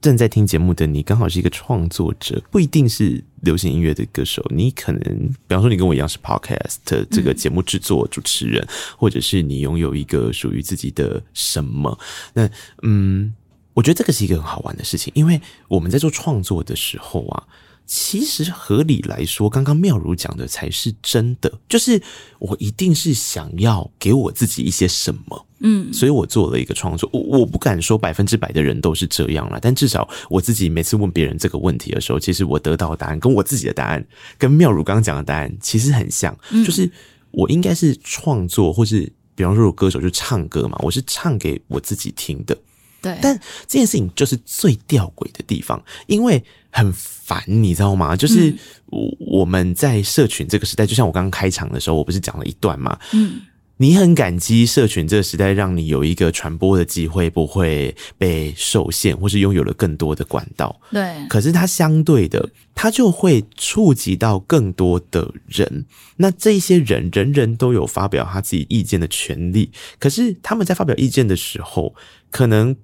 [0.00, 6.76] 正在听节目的你刚好是一个创作者，不一定是流行音乐的歌手，你可能，比方说你跟我一样是 podcast
[7.10, 11.98] 这个节目制作主持人，嗯，或者是你拥有一个属于自己的什么，
[12.34, 12.48] 那，
[12.82, 13.34] 嗯，
[13.74, 17.46] 我觉得这个是一个很好玩的事情，因为我们在做创作的时候啊。
[17.92, 22.00] 其实合理来说，刚刚妙如讲的才是真的，就是
[22.38, 27.08] 我一定是想要给我自己一些什么，嗯，所以我做了一个创作。
[27.12, 34.04] 我我不敢说百分之百的人都是这样了，但至少我自己每次问别人这个问题的时候，其实我得到的答案跟我自己的答案，
[34.38, 36.90] 跟妙如刚刚讲的答案其实很像，就是
[37.30, 42.56] 我应该是创作，或是比方说有歌手就唱歌嘛，我是唱给我自己听的。
[43.02, 43.34] 对，但
[43.66, 48.14] 这件事情就是最吊诡的地方，因为很烦，你知道吗？
[48.14, 48.54] 就是
[48.86, 52.98] 我我们在社群这个时代，就像我刚刚开场的时候，我不是讲了一段嘛？
[53.14, 53.40] 嗯，
[53.80, 60.78] 你很感激社群这个时代，让你有一个传播的机会，不会被受限，或是拥有了更多的管道。
[60.90, 65.86] 对，可是它相对的，它就会触及到更多的人。
[66.18, 69.72] 那这些人，人人都有发表他自己意见的权利。
[69.98, 71.94] 可是他们在发表意见的时候，
[72.30, 72.76] 可能。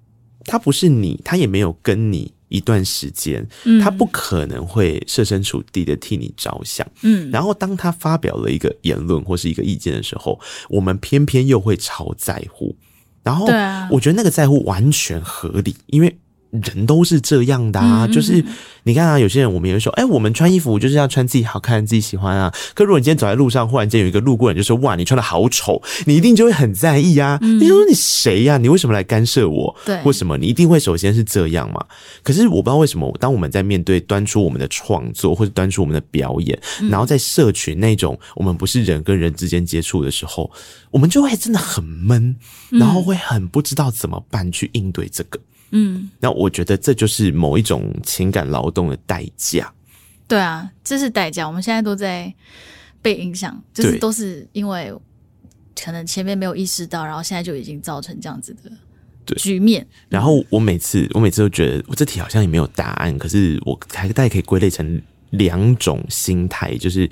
[0.48, 7.30] 他不是你，他也没有跟你一段时间，嗯，他不可能会设身处地的替你着想，嗯。
[7.30, 12.76] 然后当他发表了一个言论或是一个意见的时候，我们偏偏又会超在乎。
[13.22, 13.46] 然后，
[13.90, 16.18] 我觉得那个在乎完全合理，因为。
[16.50, 18.44] 人都是这样的啊，就是
[18.84, 22.52] 你看啊，有些人我们也会说，哎，我们穿衣服就是要穿自己好看、自己喜欢啊。
[22.74, 27.38] 可如果你今天走在路上，忽然间有一个路过人就说，哇，你穿的好丑，你一定就会很在意啊。
[27.42, 28.58] 你说你谁呀？
[28.58, 29.76] 你为什么来干涉我？
[29.84, 30.38] 对，为什么？
[30.38, 31.84] 你一定会首先是这样嘛。
[32.22, 36.58] 可是我不知道为什么，当我们在面对端出我们的创作或者端出我们的表演，
[36.90, 40.50] 然后在社群那种我们不是人跟人之间接触的时候，
[40.90, 42.36] 我们就会真的很闷，
[42.70, 45.38] 然后会很不知道怎么办去应对这个。
[45.70, 49.72] 嗯，那我觉得这就是某一种情感劳动的代价。
[50.28, 51.46] 对啊，这是代价。
[51.46, 52.32] 我们现在都在
[53.00, 54.92] 被影响，就是都是因为
[55.80, 59.86] 可能前面没有意识到，然后现在就已经造成这样子的局面。
[60.08, 65.00] 然后我每次，我每次都觉得我这题好像也没有答案，可是我还大概可以归类成
[65.30, 67.08] 两种心态，就是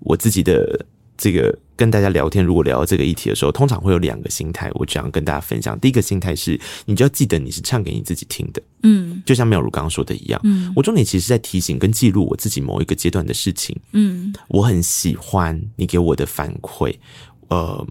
[0.00, 0.86] 我自己的。
[1.16, 5.78] 这个跟大家聊天，如果聊到这个议题的时候，通常会有两个心态，我想跟大家分享。
[5.80, 16.94] 第一个心态是，你就要记得你是唱给你自己听的，嗯，就像妙如刚刚说的一样，嗯，我重点其实在提醒跟记录我自己某一个阶段的事情，嗯，我很喜欢你给我的反馈，
[17.48, 17.86] 呃。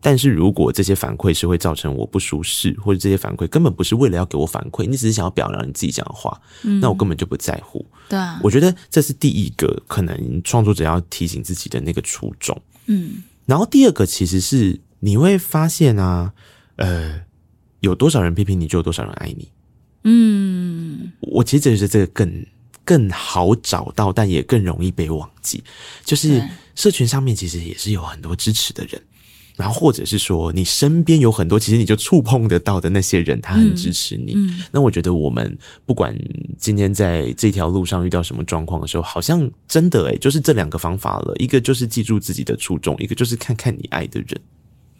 [0.00, 7.84] 但是如果这些反馈是会造成我不舒适，或者这些反馈根本不是为了要给我反馈，你只是想要表达你自己讲的话，嗯，那我根本就不在乎。
[8.08, 12.56] 对啊，我觉得这是第一个可能创作者要提醒自己的那个初衷。
[12.88, 16.32] 嗯，然后第二个其实是你会发现啊，
[16.76, 17.20] 呃，
[17.80, 19.48] 有多少人批评你，就有多少人爱你。
[20.04, 22.46] 嗯，我其实觉得这个更
[22.84, 25.62] 更好找到，但也更容易被忘记。
[26.04, 26.42] 就是
[26.74, 29.00] 社群上面其实也是有很多支持的人。
[29.58, 34.34] 然后，或者是说，你身边有很多其实你就触碰得到的那些人，他很支持你。
[34.34, 36.16] 嗯嗯、那我觉得，我们不管
[36.56, 41.34] 今天在这条路上遇到什么状况的时候，好像真的诶，就是这两个方法了。
[41.40, 44.40] 一个就是记住自己的初衷，一个就是看看你爱的人。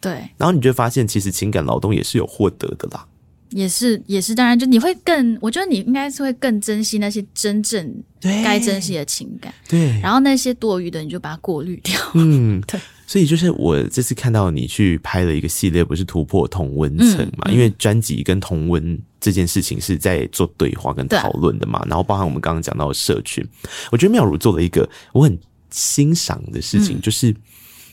[0.01, 0.11] 对。
[0.37, 3.07] 然后你就发现，其实情感劳动也是有获得的啦。
[3.51, 9.53] 也是，也是，当然，就你会更，我觉得你应该是会更珍惜那些真正该珍惜的情感。
[9.69, 9.97] 对。
[10.01, 11.97] 然后那些多余的，你就把它过滤掉。
[12.15, 12.77] 嗯， 对。
[13.09, 17.45] 所以就是我这次看到你去拍了一个系列，不是突破同温层嘛？
[17.47, 21.83] 嗯嗯、因为专辑跟同温这件事情是在做对话跟讨论的嘛。
[21.87, 23.43] 然后包含我们刚刚讲到的社群，
[23.91, 25.35] 我觉得妙如做了一个我很
[25.71, 27.35] 欣赏的事情，嗯、就是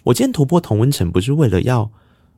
[0.02, 1.90] 我今天突破同温层不是为了要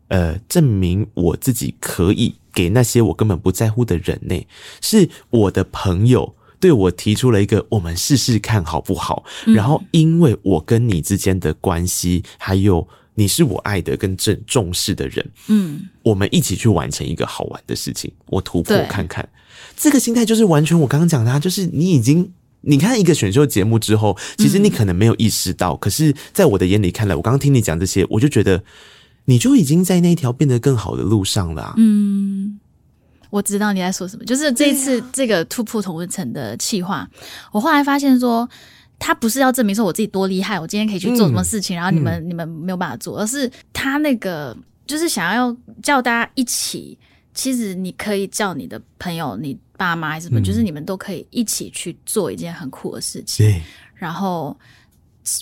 [0.06, 4.46] 呃，证明我自己可以给那些我根本不在乎的人呢，
[4.80, 9.24] 是我的朋友对我提出了一个，我们试试看好不好？
[9.46, 19.28] 嗯、然后因为我跟你之间的关系，还有你是我爱的跟正重视的人，嗯，我们一起去完成一个好玩的事情，我突破看看。
[19.76, 22.30] 这个心态就是完全我刚刚讲的，啊，就是你已经
[22.62, 28.62] 你看一个选秀节目之后，其实你可能没有意识到，嗯、可是在我的眼里看来，我刚刚听你讲这些，我就觉得。
[29.30, 31.74] 你就已经在那条变得更好的路上了啊。
[31.76, 32.57] 嗯，
[33.30, 37.08] 我知道你在说什么，就是这一次这个突破同温层的企划，
[37.52, 38.48] 我后来发现说，
[38.98, 46.98] 他不是要证明说我自己多厉害，我今天可以去做什么事情，然后你们你们没有办法做，而是他那个就是想要叫大家一起，
[47.34, 53.60] 其实你可以叫你的朋友、你爸妈还是什么，就是你们都可以一起去做一件很酷的事情，
[53.94, 54.56] 然后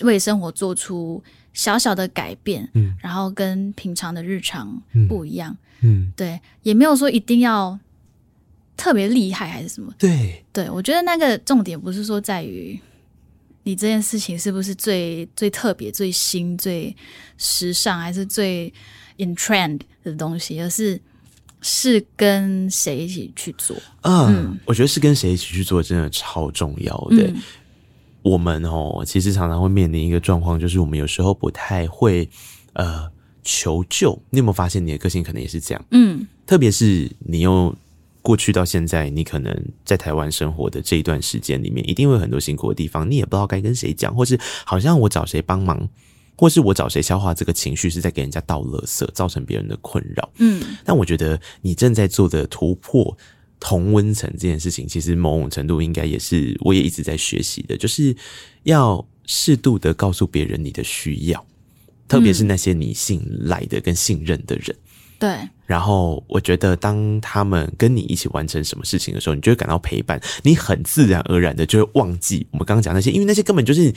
[0.01, 1.23] 为生活做出。
[1.53, 7.77] 小小的改变，嗯，然后跟平常的日常不一样，嗯，嗯对，也没有说一定要
[8.75, 12.79] 特别厉害还是什么，对，对我觉得那个重点不是说在于
[13.63, 16.95] 你这件事情是不是最最特别、最新、最
[17.37, 18.71] 时尚，还是最
[19.17, 20.99] in trend 的东西，而是
[21.61, 23.75] 是跟谁一起去做。
[24.01, 27.23] 嗯，嗯我觉得是跟谁一起去做真的超重要的。
[27.27, 27.41] 嗯
[28.23, 32.27] 我们哦，其实常常会面临一个状况，就是我们有时候不太会
[32.73, 33.09] 呃
[33.47, 34.11] 求救。
[34.31, 35.85] 你有没有发现你的个性可能也是这样？
[35.91, 37.73] 嗯，特别是你又
[38.21, 45.87] 过去到现在，你可能在台湾生活的这一段时间里面，一定会有很多辛苦的地方，你也不知道该跟谁讲，或是好像我找谁帮忙，
[46.35, 50.29] 或是我找谁消化这个情绪，是在给人家倒垃圾，造成别人的困扰。
[50.39, 53.17] 嗯，但我觉得你正在做的突破。
[53.59, 58.15] 同温层这件事情，其实某种程度应该也是我也一直在学习的，就是
[58.65, 61.43] 要适度的告诉别人你的需要，
[62.07, 64.75] 特别是那些你信赖的跟信任的人。
[65.19, 65.29] 对。
[65.65, 73.93] 然后我觉得，当他们跟你一起完成什么事情的时候，你就会感到陪伴，你很自然而然的就会忘记我们刚刚讲那些，因为那些根本就是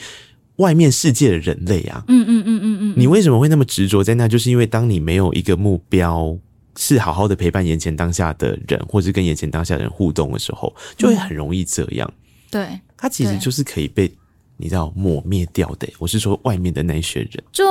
[0.57, 2.03] 外面世界的人类啊。
[2.07, 2.93] 嗯嗯嗯嗯嗯。
[2.97, 4.27] 你为什么会那么执着在那？
[4.27, 6.37] 就是因为当你没有一个目标。
[6.77, 12.09] 是好好的陪伴眼前当下的人，或是跟眼前当下的人互动的时候，就会很容易这样。
[12.15, 14.09] 嗯、对，它其实就是可以被
[14.55, 15.87] 你知道抹灭掉的。
[15.99, 17.61] 我是说，外面的那些人，就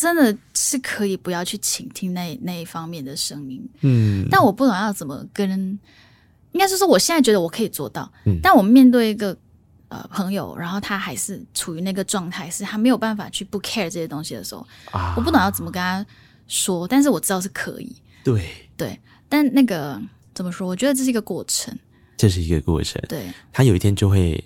[0.00, 3.62] 真的是可以不要去倾听那那一方面的声音。
[3.82, 5.78] 嗯，但我不懂要怎么跟，
[6.52, 8.10] 应该是说，我现在觉得我可以做到。
[8.24, 9.36] 嗯，但我面对一个
[9.88, 16.04] 呃朋友，然后他还是处于那个状态，是他没有办法去不 care 这些东西的时候，啊，我不懂要怎么跟他
[16.48, 17.94] 说，但是我知道是可以。
[18.24, 20.00] 对对，但那个
[20.32, 20.66] 怎么说？
[20.66, 21.78] 我觉得这是一个过程，
[22.16, 23.02] 这是一个过程。
[23.06, 24.42] 对，他有一天就会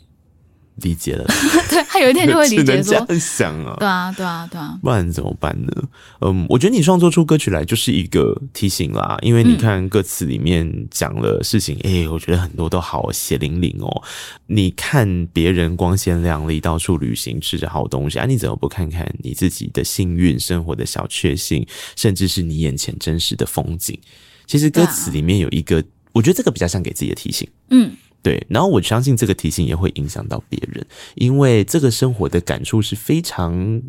[0.76, 1.24] 理解了。
[1.70, 5.72] 对，他有一天就会理解这样想啊，对啊，对啊，对啊，不然怎么办呢？
[6.20, 14.02] 嗯，我觉得你创作出歌曲来就是一个提醒啦，因为你看歌词里面讲了事情，哎、嗯欸，我觉得很多都好血淋淋哦。
[14.46, 23.98] 你看别人光鲜亮丽，到处旅行，吃着好东西啊，你怎么不看看你自己的幸运生活的小确幸，甚至是你眼前真实的风景？
[24.46, 25.82] 其实歌词里面有一个，
[26.12, 27.48] 我觉得这个比较像给自己的提醒。
[27.70, 27.92] 嗯。
[28.24, 30.84] 对，然后我相信这个提醒也会影响到别人，
[31.14, 33.82] 因为这个生活的感触是非常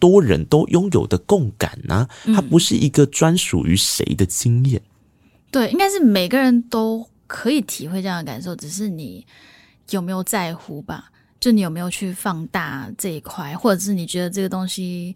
[0.00, 4.82] 多人都拥有的共感呐、啊，它不是一个专属于谁的经验。
[5.52, 9.24] 对，应该是每个人都可以体会这样的感受，只是你
[9.90, 11.12] 有没有在乎吧？
[11.38, 15.14] 就你有没有去放大这一块，或者是你觉得这个东西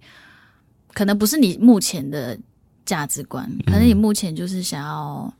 [0.94, 2.38] 可能不是你目前的
[2.86, 5.34] 价值观，可能你目前就是想要。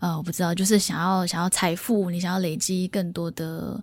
[0.00, 3.82] 呃，我不知道，就是想要想要财富，你想要累积更多的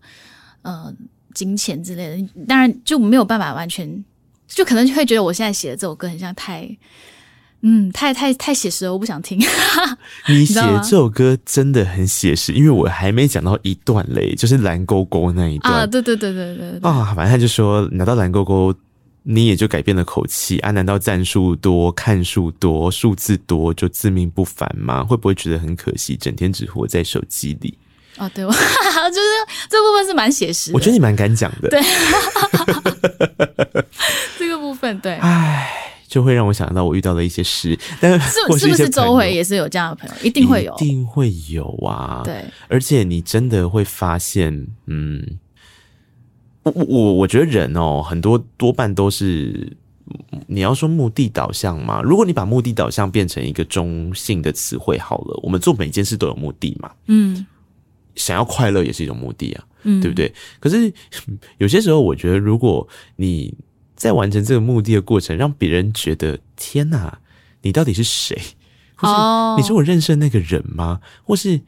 [0.61, 0.93] 呃
[1.33, 4.03] 金钱之类的，当然就没有办法完全，
[4.47, 6.69] 就可能就会觉得我现在写的这首歌很像太，
[7.61, 9.37] 嗯，太太太写实了，我不想听。
[10.29, 18.73] 你写这首歌真的很写实，因为我还没讲到一段嘞，就是蓝勾勾那一段啊，对对对对对，对啊，反正他就说拿到蓝勾勾。
[19.27, 20.69] 你也就改变了口气啊？
[20.69, 25.03] 难道赞数多、看数多、数字多就自命不凡吗？
[25.03, 27.75] 会不会觉得很可惜，整天只活在手机里？
[28.17, 29.27] 哦，对，我 就是
[29.67, 30.75] 这部分是蛮写实的。
[30.75, 31.69] 我觉得你蛮敢讲的。
[31.69, 31.81] 对，
[34.37, 35.15] 这个部分对。
[35.15, 35.69] 唉，
[36.07, 40.15] 就会让我想到我遇到的一些事，但是 是是不是周围也是有这样的朋友？
[40.23, 42.21] 一定会有，一定会有啊。
[42.23, 45.39] 对，而且你真的会发现，嗯。
[46.65, 49.77] 我我我觉得人哦，很多多半都是
[50.47, 52.01] 你要说目的导向嘛。
[52.01, 56.91] 如果你把目的导向变成一个中性的词汇好了，我们做每件事都有目的嘛。
[57.05, 57.45] 嗯，
[58.15, 60.33] 想要快乐也是一种目的啊，嗯，对不对？
[60.59, 60.91] 可是
[61.59, 62.87] 有些时候，我觉得如果
[63.17, 63.53] 你
[63.95, 67.19] 在完成这个目的的过程，让别人觉得天哪，
[67.61, 68.35] 你到底是谁？
[68.95, 71.01] 或是你是我认识的那个人吗？
[71.23, 71.61] 或是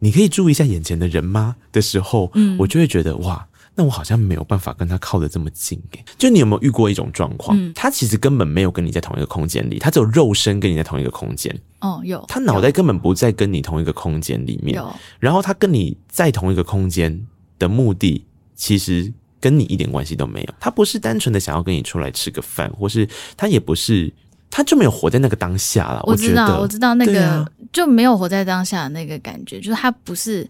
[0.00, 1.56] 你可以注意一下眼前的人吗？
[1.70, 3.46] 的时候，嗯，我就会觉得哇。
[3.78, 6.02] 那我好像没有办法跟他靠得这么近诶。
[6.16, 7.54] 就你有没有遇过一种状况？
[7.60, 11.54] 嗯，他其实根本没有跟你在同一个空间里，他只有肉身跟你在同一个空间。
[11.80, 12.24] 哦，有。
[12.26, 14.74] 他脑袋根本不在跟你同一个空间里面。
[14.76, 14.90] 有。
[15.20, 17.26] 然后他跟你在同一个空间
[17.58, 18.24] 的目的，
[18.54, 20.54] 其实跟你一点关系都没有。
[20.58, 23.06] 他不是单纯的想要跟你出来吃个饭，或是
[23.36, 24.10] 他也不是，
[24.50, 26.00] 他就没有活在那个当下了。
[26.04, 30.48] 我知道，我知道那个就没有活在当下的那个感觉，就是他不是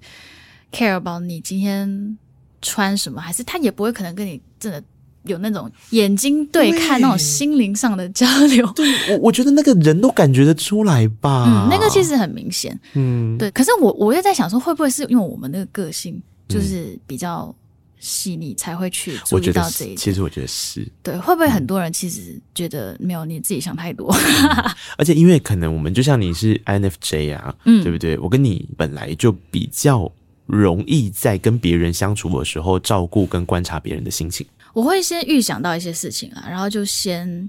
[0.70, 2.16] care about 你今天。
[2.62, 3.20] 穿什么？
[3.20, 4.82] 还是他也不会可能跟你真的
[5.24, 8.66] 有那种眼睛对看那种心灵上的交流。
[8.74, 11.44] 对，我我觉得那个人都感觉得出来吧。
[11.46, 12.78] 嗯，那个其实很明显。
[12.94, 13.50] 嗯，对。
[13.50, 17.52] 可是我我又在想说，会不会是因为我们那个个性就是比较
[17.98, 19.96] 细腻，才会去注意到这一点？
[19.96, 20.86] 其实我觉得是。
[21.02, 24.14] 对，会不会很多人其实觉得没有你自己想太多？
[24.14, 28.16] 嗯， 而且因为可能我们就像你是 INFJ 啊，嗯，对不对？
[28.18, 30.10] 我跟你本来就比较。
[30.46, 34.46] 容易在跟别人相处的时候，照顾跟观察别人的心情。
[34.72, 37.48] 我会先预想到一些事情啊，然后就先，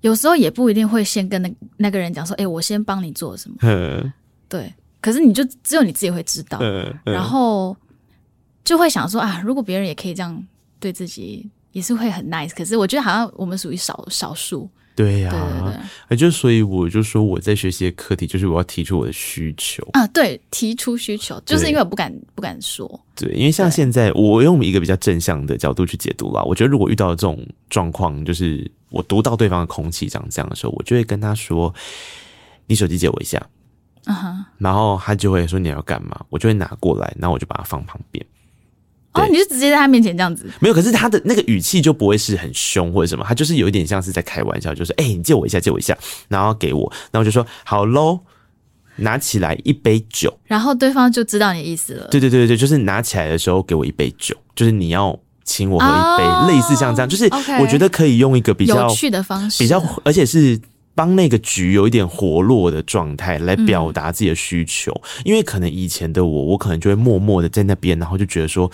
[0.00, 3.56] 有时候也不一定会先跟那那个人讲说，哎、欸，我先帮你做什么。
[4.48, 6.58] 对，可是你就只有你自己会知道，
[7.04, 7.76] 然后
[8.64, 10.46] 就会想说啊，如果别人也可以这样
[10.78, 12.50] 对自己，也是会很 nice。
[12.54, 14.68] 可是我觉得好像我们属于少少数。
[15.02, 15.74] 对呀、啊，
[16.08, 27.38] 哎，就所以我就说我在学习的课题就是我要提出我的需求啊，对，提出需求，就是因为我不敢不敢说，对，因为像现在我用一个比较正向的角度去解读啦，我觉得如果遇到这种
[27.68, 31.72] 状况，就是我读到对方的空气长这样的时候，我就会跟他说
[32.66, 33.38] ：“你手机借我一下。”
[34.04, 38.24] 啊哈，然后他就会说：“你要干嘛？”我就会拿过来，然后我就把它放旁边。
[39.12, 40.48] 哦，你就直接在他面前这样子？
[40.60, 45.96] 没有，可是他的那个语气就不会是很凶或者什么，他就是有一点像是在开玩笑，就是哎、欸，你借我一下，借我一下，
[46.28, 48.20] 然后给我，然后我就说好喽，
[48.96, 52.06] 拿起来一杯酒，然后对方就知道你的意思了。
[52.08, 57.24] 对对对对，就是拿起来的时候给我一杯酒，就是你要请我喝一杯，哦、类似像这样，就是
[57.60, 60.56] 我觉得可以用一个比较有趣的方式，比较而且是
[60.94, 68.70] 帮那个局有一点活络的状态来表达自己的需求，嗯、因为可能以前的我，我可能就会默默的在那边，然后就觉得说。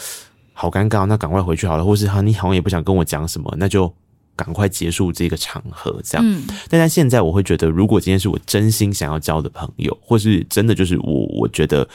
[0.59, 3.93] 好尴尬，那赶快回去好了，或是哈，你好像也不想跟我讲什么，那就
[4.35, 6.27] 赶快结束这个场合，这样。
[6.27, 11.87] 嗯、但在现在，我会觉得，如果今天是我真心想要交的朋友，或是真的就是我，我觉得。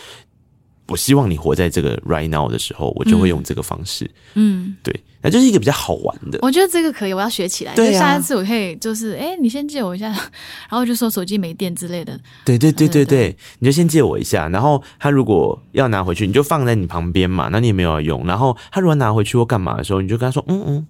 [0.92, 4.10] 我希望你活在这个 right now 的时候，我就会用这个方式。
[4.36, 6.38] 嗯，对，那就是一个比较好玩的。
[6.42, 7.74] 我觉得这个可以，我要学起来。
[7.74, 10.08] 对啊，下一次我可以就是，哎、欸，你先借我一下，
[10.70, 12.20] 然后就说手机没电之类的。
[12.46, 18.26] 对对对对对，你就先借我一下，然后他如果要拿回去，你就放在你旁边嘛，那你也没有要用。
[18.28, 20.88] 然后他如果拿回去或干嘛的时候，你就跟他说，嗯嗯。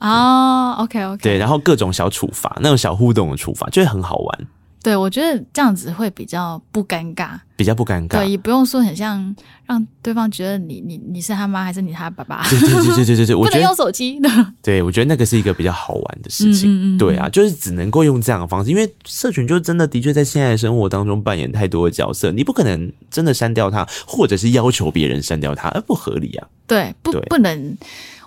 [0.00, 1.22] 哦，OK OK。
[1.22, 4.46] 对，然后各种小处罚，那种小互动的处罚，就会很好玩。
[4.82, 8.18] 对，我觉得这样子会比较不尴尬，比较不尴尬。
[8.18, 9.34] 对，也不用说很像
[9.66, 12.48] 让对方觉得你你你是他妈还是你他爸爸。
[12.48, 14.20] 对对对对对对， 不能用手机。
[14.62, 16.70] 对，我觉得那个是一个比较好玩的事情。
[16.70, 26.46] 嗯嗯嗯对啊，就是只能够用这样的方式，因为社群就真的的确在现在的生活当中扮演太多的角色，你不可能真的删掉它，或者是要求别人删掉它，而不合理啊。
[26.68, 27.76] 对，不对不能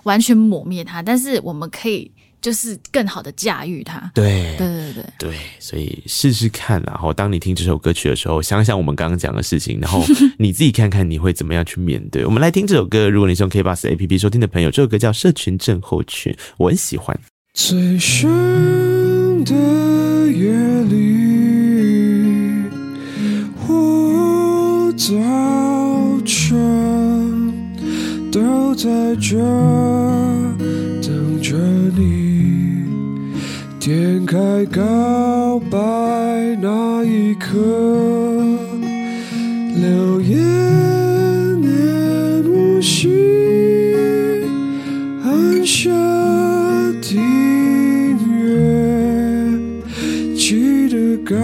[0.02, 2.12] 完全抹灭它，但是我们可以。
[2.42, 4.10] 就是更好的驾驭它。
[4.12, 10.04] 对对对对对，所以试试看，然后当你听这首歌曲的时候，想想我们刚刚讲的事情，然后
[10.38, 12.26] 你自己看看你会怎么样去面对。
[12.26, 17.18] 我们来听这首歌，如果你是用 KBox APP 收听的朋友，这首歌叫《社群症候群》，我很喜欢。
[17.54, 19.54] 最深的
[20.32, 20.50] 夜
[20.90, 22.68] 里，
[23.68, 25.14] 我早
[26.26, 27.52] 晨
[28.32, 29.38] 都在这
[31.02, 31.42] 等。
[31.42, 31.56] 着
[31.96, 32.21] 你，
[33.84, 35.76] 点开告白
[36.60, 37.58] 那一刻，
[39.74, 43.10] 留言念无息，
[45.24, 45.90] 按下
[47.00, 47.20] 订
[48.30, 49.58] 阅，
[50.36, 51.34] 记得告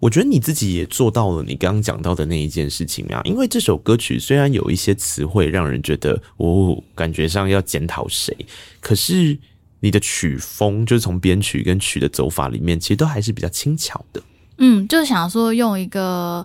[0.00, 8.36] 我觉得你自己也做到了你刚刚讲到的那一件事情啊，因为这首歌曲虽然有一些词汇让人觉得哦，感觉上要检讨谁，
[8.80, 9.36] 可是
[9.80, 14.22] 你的曲风就是从编曲跟曲的走法里面，其实都还是比较轻巧的。
[14.58, 16.44] 嗯，就想说用一个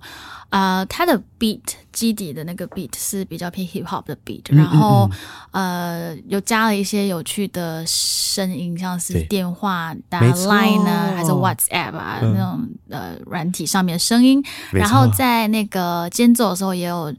[0.53, 1.59] 呃，它的 beat
[1.91, 5.09] 基底的那个 beat 是比较偏 hip hop 的 beat，然后
[5.49, 17.11] 呃，又加了一些有趣的声音，像是电话打 line 呢，还是 WhatsApp 啊那种呃软体上面的声音，然后在那个间奏的时候也有。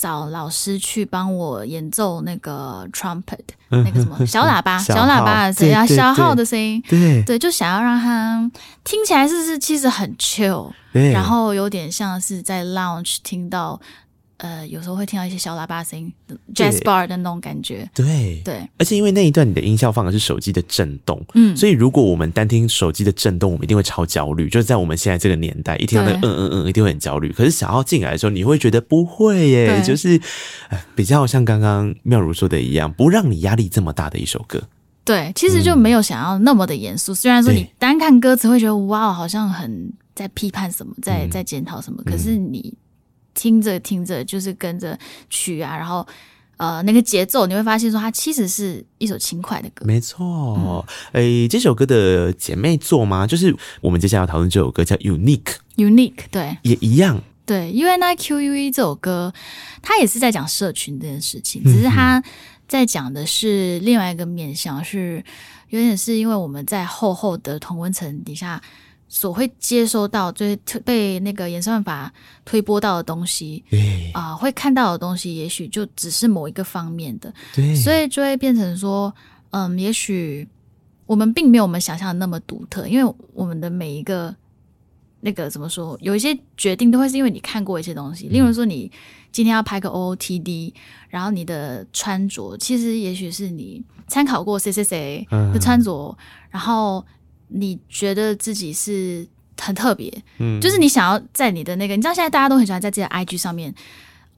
[0.00, 3.38] 找老师去帮我演奏那个 trumpet，
[3.68, 7.22] 那个什么 小喇叭，小喇叭的声音，小号的声音，对。
[7.24, 8.50] 对，就想要让他
[8.82, 13.78] 听起来是是其实很 chill，然后有点像是在 lounge 听到。
[14.40, 16.10] 呃，有时候会听到一些小喇叭声音
[16.54, 17.86] ，jazz bar 的那种感觉。
[17.94, 24.48] 对对，而且因为那一段你的音效放的是手机的震动，嗯，所以如果我们单听手机的震动，我们一定会超焦虑。
[24.48, 27.30] 就是在我们现在这个年代，一听到那个嗯嗯嗯，一定会很焦虑。
[27.32, 30.18] 可是想要进来的时候，你会觉得不会耶，就是
[30.94, 34.62] 比较像刚刚妙如说的一样，不让你压力这么大的一首歌。
[35.04, 37.12] 对，其实就没有想要那么的严肃。
[37.12, 42.74] 嗯、虽然说你单看歌词会觉得哇，好像很在批判什么，在在检讨什么，嗯、可是你。
[43.40, 44.98] 听着听着，就是跟着
[45.30, 46.06] 曲啊，然后
[46.58, 49.86] 呃，那个节奏你会发现说，它其实是一首轻快的歌。
[49.86, 53.26] 没错，诶、嗯，这首歌的姐妹作吗？
[53.26, 55.54] 就是我们接下来要讨论这首歌叫 Unique。
[55.76, 57.18] Unique，对，也一样。
[57.46, 59.32] 对，UNIQUE 这首歌，
[59.80, 62.22] 它也是在讲社群这件事情，只是它
[62.68, 65.24] 在讲的是另外一个面向，是
[65.70, 68.60] 有点是因为我们在厚厚的同温层底下。
[69.12, 72.10] 所会接收到，就是被那个演算法
[72.44, 73.64] 推播到的东西，
[74.14, 79.12] 啊、呃，会看到的东西，也许就只是某一个方面的，对，所以就会变成说，
[79.50, 80.48] 嗯，也许
[81.06, 84.32] 我们并没有我们想象的那么独特，因为我们的每一个
[85.20, 88.88] 那个怎么说，有一些决定都会是因为你看过一些东西，例如说你
[89.32, 90.72] 今天要拍个 OOTD，
[91.08, 96.16] 然后你的穿着其实也许是你参考过谁谁谁的穿着，嗯、
[96.50, 97.04] 然后。
[97.52, 99.26] 你觉得自己是
[99.60, 103.74] 很特别，嗯，就是你想要在你的那个，你知道现在大家都很喜欢在自己的 IG 上面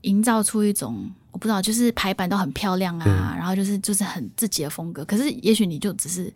[0.00, 5.04] 营造出一种，我不知道，就是排版都很漂亮啊，嗯、然后就是就是很自己的风格。
[5.04, 6.32] 可是也许你就只是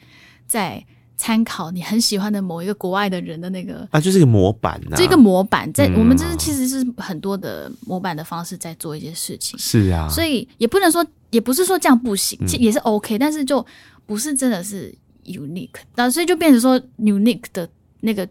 [0.47, 0.85] 在
[1.16, 13.64] 参考你很喜欢的某一个国外的人的那个啊，就是一个模板啊，这个模板在、嗯、我们这是其实是很多的模板的方式在做一些事情，是啊，所以也不能说，也不是说这样不行，嗯、也是 OK，但是就
[14.05, 14.95] 不是真的是。
[15.27, 17.68] unique，那所以就变成说，unique 的
[18.01, 18.29] 那个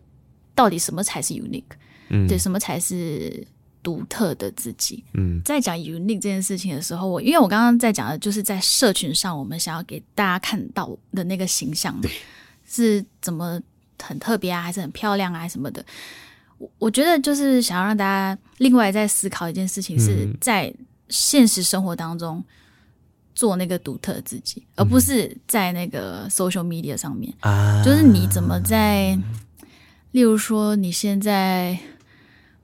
[0.54, 1.64] 到底什么才是 unique？
[2.10, 3.46] 嗯，对，什么才是
[3.84, 5.04] 独特的自己？
[5.14, 12.12] 嗯，在讲 unique 这件事情的时候，我因为我刚刚在讲的就是在社群上，我们想要给大家看到的那个形象，对，
[12.68, 13.62] 是怎么
[14.02, 15.86] 很特别啊，还是很漂亮啊，什么的？
[16.58, 20.74] 我我觉得就是想要让大家另外再思考一件事情，是在
[21.10, 22.44] 现实生活当中。
[23.36, 27.32] 做那个独特的自己，而不是在那个 social media 上面。
[27.42, 29.20] 啊，就是你怎么在，
[30.12, 31.78] 例如说你现在，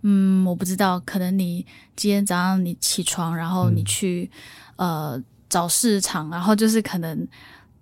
[0.04, 1.66] 嗯，我不知道，可能你
[1.98, 4.32] 今天早上你起床，然后你去、
[4.78, 7.28] 嗯、呃找市场，然后就是可能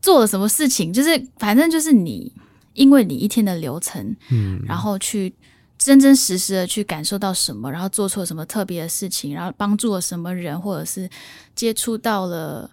[0.02, 2.34] 做了什么事情，就是反正就是你，
[2.74, 5.32] 因为你一天的流程，嗯，然后去
[5.78, 11.08] 真真实实的去感受到什么，然后做错什么特别的事情，然后帮助了什么人，或者是
[11.54, 12.68] 接触到了。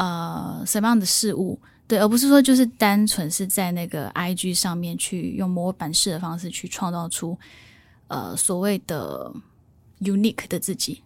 [0.00, 1.60] 呃，什么样的事物？
[1.86, 7.36] 对，而不是说就是单纯是在那个 IG 上面去用模板式的方式去创造出
[8.08, 9.30] 呃所谓的
[10.00, 11.02] unique 的自己。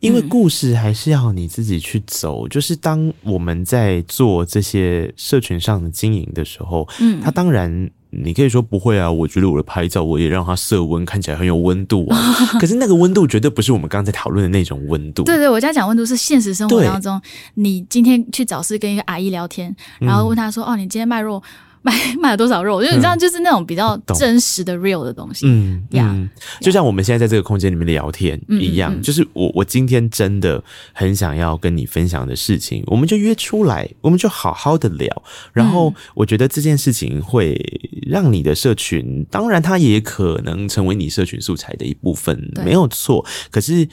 [0.00, 2.46] 因为故事还是要你自己去走。
[2.46, 7.90] 嗯、就是当我们在做这些社群上的经营的时候，嗯，它当然。
[8.12, 12.34] 你可以说不会啊，我觉得我的拍照我也让它色温看起来很有温度啊。
[12.60, 15.24] 可是那个温度绝对不是我们刚才讨论的那种温度。
[15.24, 17.20] 对对，我在讲温度是现实生活当中，
[17.54, 21.42] 你今天去早市跟一个阿姨聊天，然后问她说：“嗯、哦，你今天卖肉？”
[21.84, 22.80] 卖 卖了多少肉？
[22.80, 25.46] 就你知道，就是那种比较真实的 real 的东西。
[25.48, 35.24] 嗯，嗯，就像我们现在在这个空间里面聊天一样，就是我我今天真的很想要跟你分享的事情，我们就约出来，我们就好好的聊。
[35.52, 37.60] 然后我觉得这件事情会
[38.06, 43.24] 让你的社群，当然它也可能成为你社群素材的一部分，没有错。
[43.50, 43.88] 可是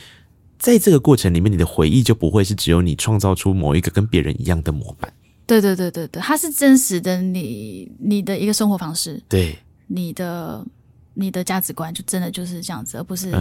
[0.58, 5.12] 在这个过程里面，你的回忆就不会是只有你创造出某一个跟别人一样的模板。
[5.48, 9.58] 对对对对对，它是真实的你你的一个生活方式，对，
[9.88, 10.64] 你的
[11.16, 13.32] 你的价值观就真的就是这样子，而不是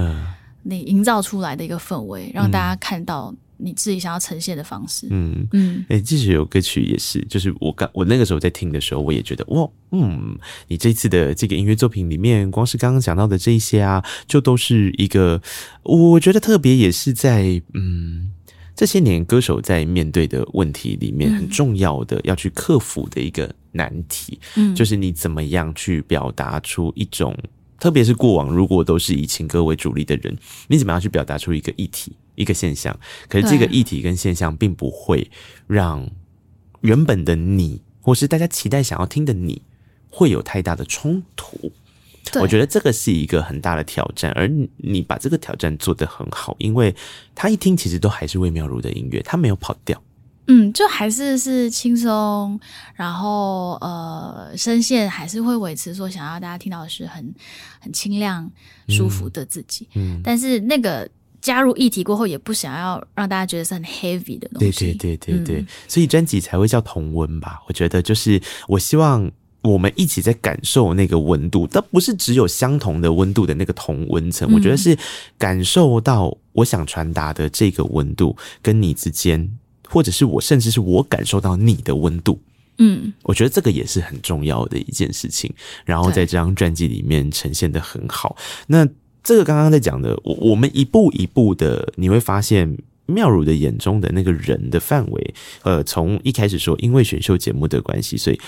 [0.63, 5.07] 你营造出来的一个氛围，嗯、让大家看到你自己想要呈现的方式。
[5.11, 10.39] 嗯嗯，哎、嗯，这首歌曲也是，就是我刚我那个时候在听的时候，我也觉得哇，嗯，
[10.69, 15.43] 你这次的这个音乐作品里面，光是刚刚讲到的这一些啊，就都是一个，
[15.83, 18.33] 我觉得特别也是在嗯。
[18.79, 27.37] 这些年，歌手在面对的问题里面，很重要的要去克服的一个难题，嗯，就是你怎么样去表达出一种
[27.81, 30.39] 特别是过往如果都是以情歌为主力的人，
[30.69, 32.99] 你怎么样去表达出一个议题、一个现象？
[33.29, 35.31] 可是这个议题跟现象并不会
[35.67, 36.09] 让
[36.81, 39.61] 原本的你，或是大家期待想要听的你，
[40.09, 41.71] 会有太大的冲突。
[42.41, 46.95] 我觉得这个是一个很大的挑战，而你把这个挑战做得很好，因为
[47.35, 50.03] 他一听其实都还是魏妙如的音乐，他没有跑调。
[50.51, 52.59] 嗯，就还是是轻松，
[52.95, 57.35] 然后呃，声线还是会维持说想要大家听到的是很
[57.81, 58.51] 很清亮、
[58.89, 59.89] 舒服的自己。
[59.95, 61.09] 嗯，嗯，但是那个
[61.41, 64.93] 加入议题过后，也不想要让大家觉得是很 heavy 的东西。
[64.93, 67.61] 对对对对对，嗯，所以专辑才会叫同温吧？
[67.69, 69.31] 我觉得就是我希望
[69.63, 74.53] 我们一起在感受那个温度，但不是只有相同的温度的那个同温层。
[74.53, 74.97] 我觉得是
[75.37, 79.51] 感受到我想传达的这个温度跟你之间。
[79.91, 82.39] 或者是我，甚至是我感受到你的温度，
[82.77, 85.51] 嗯，我觉得这个也是很重要的一件事情。
[85.87, 88.37] 然后在这张专辑里面呈现的很好。
[88.67, 88.87] 那
[89.29, 98.41] 这个刚刚在讲的，我我们一步一步的，你会发现妙如的眼中的那个人的范围，呃，从一开始说因为选秀节目的关系，所以。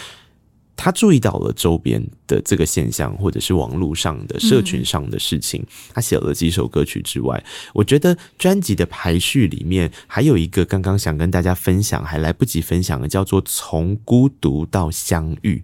[0.83, 5.63] 他注意到了周边的这个现象，或者是网络上的社群上的事情。
[5.93, 15.57] 他写了几首歌曲之外，我觉得专辑的排序里面还有一个刚刚想跟大家分享，还来不及分享的，叫做《从孤独到相遇》。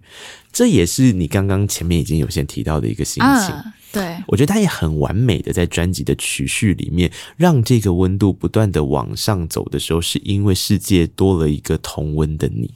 [0.57, 3.53] 这也是你刚刚前面已经有先提到的一个心情。
[3.91, 12.73] 对，我觉得他也很完美的在专辑的曲序里面，让这个温度不断的往上走的时候，是因为世界多了一个同温的你。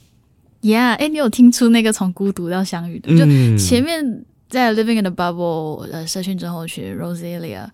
[0.60, 3.08] Yeah，哎，你有听出那个从孤独到相遇的？
[3.18, 3.26] 就
[3.58, 7.66] 前面在 Living in the Bubble 呃，社群症候群 Rosalia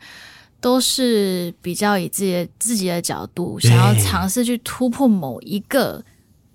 [0.59, 6.02] 都是比较以自己的自己的角度，想要尝试去突破某一个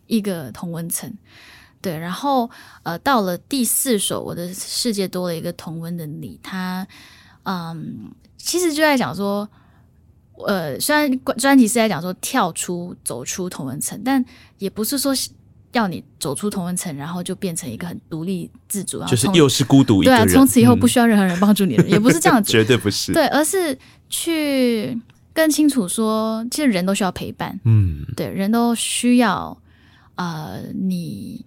[0.07, 1.13] 一个同温层。
[1.83, 2.49] 对，然后
[2.81, 6.87] 呃，到了第四首，我的世界多了一个同温的你，他
[7.43, 9.47] 嗯，其实就在讲说，
[10.47, 14.23] 呃，虽然专辑是在讲说跳出走出同温层，但
[14.57, 15.13] 也不是说。
[15.73, 20.27] 要你走出同温层，然后就变成一个很独立自主，就是又是孤独一个人。
[20.27, 23.11] 对啊，从此以后不需要任何人帮助你了，嗯、也不是这样子， 绝对不是。
[23.11, 23.75] 对，而是
[24.07, 24.95] 去
[25.33, 27.59] 更清楚说，其实人都需要陪伴。
[27.65, 29.57] 嗯，对，人都需要
[30.13, 31.43] 呃，你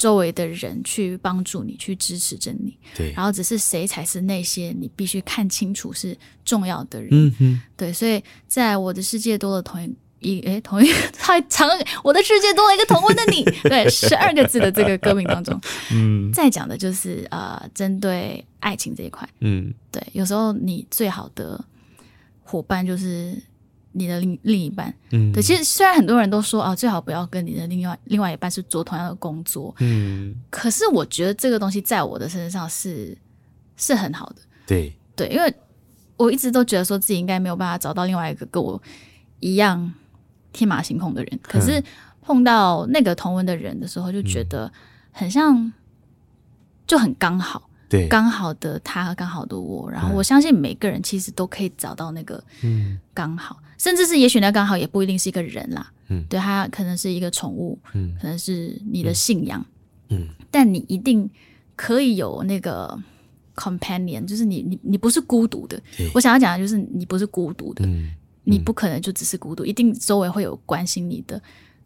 [0.00, 2.74] 周围的人去帮助你，去支持着你。
[2.96, 7.10] 对，然后只是谁才是那些你必须看清楚是重要的人。
[7.12, 9.94] 嗯哼，对，所以在我的世界多了同一。
[10.22, 11.66] 一诶，同一个 太长，
[12.04, 13.42] 我的世界多了一个同温的你。
[13.64, 15.58] 对，十二个字的这个歌名当中，
[15.90, 21.64] 嗯，再讲的就是呃，针对爱情这一块，嗯，对，有时候你最好的
[22.42, 23.34] 伙伴就是
[23.92, 25.42] 你的另另一半，嗯，对。
[25.42, 33.16] 其实虽然很多人都说啊，最好不要跟你的另外另外一半是做同样的工作，嗯，可是我觉得这个东西在我的身上是
[33.76, 34.36] 是很好的，
[34.66, 34.92] 对。
[35.16, 35.54] 对，因为
[36.16, 38.80] 我一直都觉得说自己应该没有办法找到另外一个跟我
[39.40, 39.92] 一样。
[40.52, 41.80] 天马行空的人，可是
[42.20, 44.68] 碰到那个同文的人的时候，就觉得
[45.12, 45.72] 很像，
[46.88, 49.88] 就很刚好，对，刚好的他和刚好的我。
[49.88, 52.98] 然后我相信每个人其实都可以找到那个嗯。
[53.14, 59.64] 刚好，甚至是也许那刚好也不一定是一个人啦，嗯，对，他可能是一个宠物，嗯，可能是你的信仰，
[60.10, 61.28] 嗯，但你一定
[61.74, 62.96] 可以有那个
[63.56, 65.80] companion，就是你你你不是孤独的。
[66.14, 68.12] 我想要讲的就是你不是孤独的，嗯。
[68.42, 71.40] 你不可能就只是孤独，嗯，一定周围会有关心你的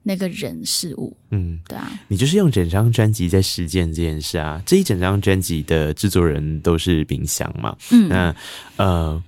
[0.04, 1.14] 那个人事物。
[1.30, 4.62] 嗯，对啊，你就是用整张专辑在实践这件事啊。
[4.64, 7.76] 这一整张专辑的制作人都是秉祥嘛。
[7.90, 8.36] 嗯，那
[8.76, 9.22] 呃，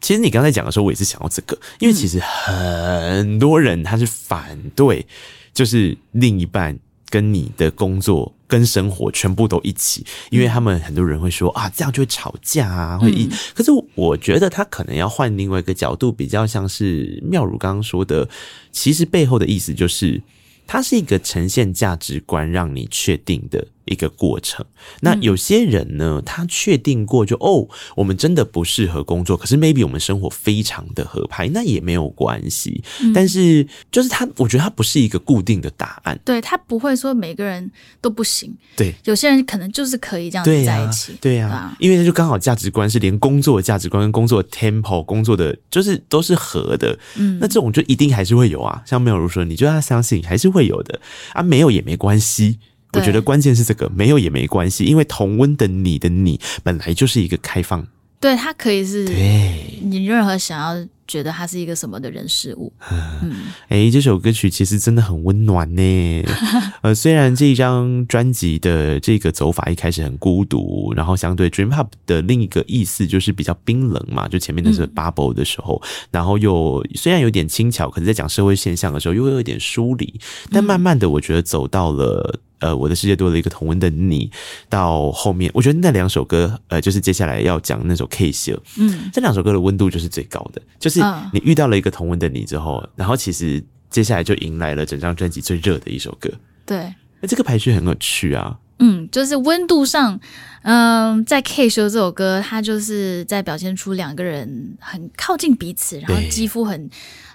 [0.00, 5.06] 其实你刚才讲的时候，我也是想要这个，因为其实很多人他是反对，
[5.52, 6.78] 就是另一半
[7.08, 8.32] 跟你的工作。
[8.48, 13.26] 跟生活全部都一起，因为他们很多人会说啊，这样就会吵架啊，会一。
[13.26, 18.26] 嗯、可是我觉得他可能要换另外一个角度，比较像是妙如刚刚说的，
[18.72, 20.22] 其实背后的意思就是，
[20.66, 23.66] 它是一个呈现价值观，让你确定的。
[23.88, 24.64] 一个过程，
[25.00, 32.82] 那有些人呢，他确定过就哦，我们真的不适合工作，可是 maybe 我们生活非常的合拍，那也没有关系。
[33.00, 37.70] 嗯、但是就是他，我觉得他不是一个固定的答案，对，他不会说每个人
[38.00, 51.00] 都不行，对，有些人可能就是可以这样子在一起，对呀、啊，对啊、因为他就刚好价值观是连工作的价值观跟工作的 tempo 工作的就是都是合的，嗯，那这种就一定还是会有啊，像妙如说，你就要相信还是会有的。
[51.32, 52.58] 啊，没有也没关系。
[52.92, 57.86] 我觉得关键是这个，没有也没关系，因为同温的你的你本来就是一个开放
[58.20, 62.72] 对，它可以是对你任何想要觉得它是一个什么的人事物。
[62.90, 63.30] 嗯，
[63.68, 66.24] 哎、欸，这首歌曲其实真的很温暖呢。
[66.82, 80.18] 呃，虽然这一张专辑的这个走法一开始很孤独，然后相对 Dream Pop 的另一个意思就是比较冰冷嘛，就前面那是 Bubble 的时候，嗯、然后又虽然有点轻巧，可是在讲社会现象的时候又有一点疏离，
[80.50, 82.40] 但慢慢的我觉得走到了。
[82.60, 84.30] 呃，我的世界多了一个同温的你。
[84.68, 90.60] 到后面，我觉得那两首歌，呃，就是接下来要讲那首 Case，嗯，这两首歌的温度就是最高的。
[90.78, 91.00] 就是
[91.32, 96.30] 你遇到了一个同温的你之后，然后其实接下来就迎来了整张专辑最热的一首歌。
[96.66, 98.58] 对，那这个排序很有趣啊。
[98.80, 100.18] 嗯，就是温度上，
[100.62, 106.88] 嗯、呃，在 Case 这首歌，它就是在表现出两个人很靠近彼此，然后肌肤很。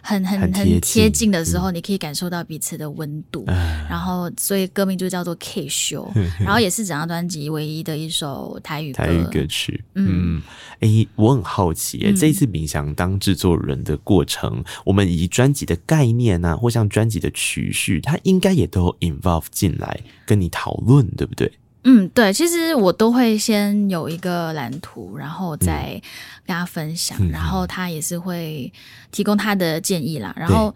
[0.03, 3.55] 很很很贴近的时候，你可以感受到彼此的温度，嗯、
[3.89, 9.03] 然后所以歌名就叫做 K 秀， 然后也是整张专辑唯一的一首台语歌。
[9.03, 9.83] 台语歌曲。
[9.95, 10.41] 嗯，
[10.81, 21.49] 哎、欸，我很好奇、欸，哎、嗯，这一次秉祥当制作人的过程，我们以专辑的概念啊，或像专辑的曲序，它应该也都 involve 进来跟你讨论，对不对？
[21.83, 26.01] 嗯，对，其实我都会先有一个蓝图，然后再
[26.45, 28.71] 跟他分享，嗯、然后他也是会
[29.11, 30.73] 提供他的建议啦，然后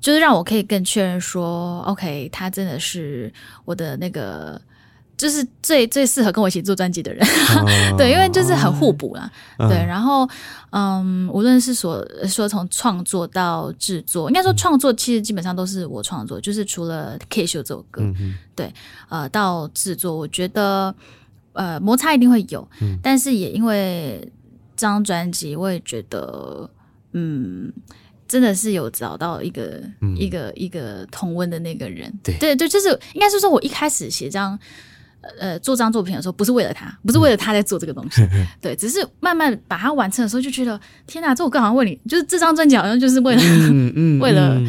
[0.00, 3.32] 就是让我可以更确认说，OK，他真的是
[3.64, 4.60] 我的那个。
[5.16, 7.64] 就是最最适合跟我一起做专辑的人，哦、
[7.96, 9.76] 对，因为就是很互补啦，嗯、对。
[9.76, 10.28] 然后，
[10.70, 18.74] 嗯，无论是说说从创作到制作，应该说创作其实基本上都是我创作，就是除了《K 秀》这首歌，嗯、对，
[19.08, 20.92] 呃，到制作，我觉得
[21.52, 24.20] 呃摩擦一定会有，嗯、但是也因为
[24.76, 26.68] 这张专辑，我也觉得，
[27.12, 27.72] 嗯，
[28.26, 32.36] 真的是有找到一个、嗯、一个一个同温的那个人，对。
[32.38, 34.58] 对对，就是应该是说我一开始写这张。
[35.38, 43.42] 呃，做这张作品的时候，不是为了他，不是为了他在做这个东西， 嗯、对，只是慢慢把它完成的时候，就觉得天哪，这我刚好像为你，就是这张专辑好像就是为了，
[44.20, 44.60] 为了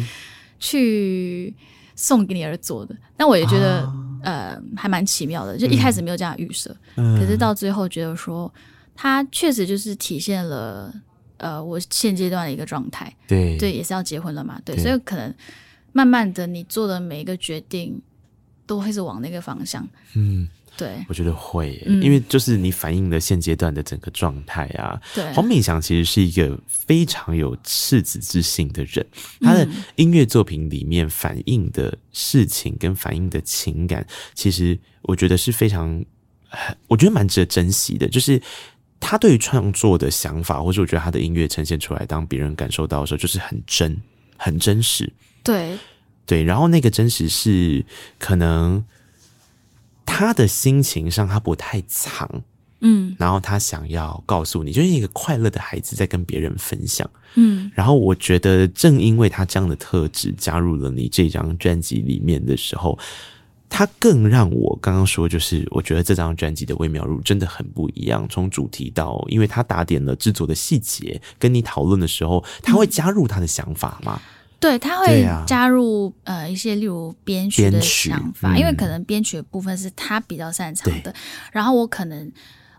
[0.58, 1.54] 去
[1.94, 2.96] 送给你而做的。
[3.16, 3.80] 但我也觉得，
[4.22, 8.52] 啊、呃，还蛮奇妙的，就一开始没有这样预设，嗯、可是到最后觉得说，
[8.94, 10.92] 它确实就是体现了，
[11.38, 13.14] 呃，我现阶段的一个状态。
[13.26, 15.34] 对，对，也是要结婚了嘛，对，对所以可能
[15.92, 18.00] 慢慢的，你做的每一个决定。
[18.66, 25.00] 都会是往那个方向，嗯，对，我觉得会，嗯、因为就是你反映了现阶段的整个状态啊。
[25.14, 29.06] 对，黄敏祥其实是一个非常有赤子之心的人，
[29.40, 36.04] 他的音乐作品里面反映的事情跟反映的情感，其实我觉得是非常，
[36.88, 38.08] 我觉得蛮值得珍惜的。
[38.08, 38.42] 就是
[38.98, 43.96] 他对于创作的想法，或者我觉得他的音乐呈现出来，当别人感受到的时候，就是很真，
[44.36, 45.10] 很真实。
[45.44, 45.78] 对。
[46.26, 47.86] 对，然后那个真实是
[48.18, 48.84] 可能
[50.04, 52.42] 他的心情上他不太藏，
[52.80, 62.98] 嗯，然后他想要告诉你，就是一个快乐的孩子在跟别人分享，嗯，然后我觉得正因为他这样的特质加入了你这张专辑里面的时候，
[63.68, 74.20] 他更让我刚刚说，就是我觉得这张专辑的微妙入真的很不一样，从主题到，因为他打点了制作的细节，跟你讨论的时候，他会加入他的想法吗？
[74.22, 81.14] 嗯对，他会加入、啊、呃一些例如编曲的想法，嗯、因为可能编曲的部分是他比较擅长的，
[81.52, 82.32] 然后我可能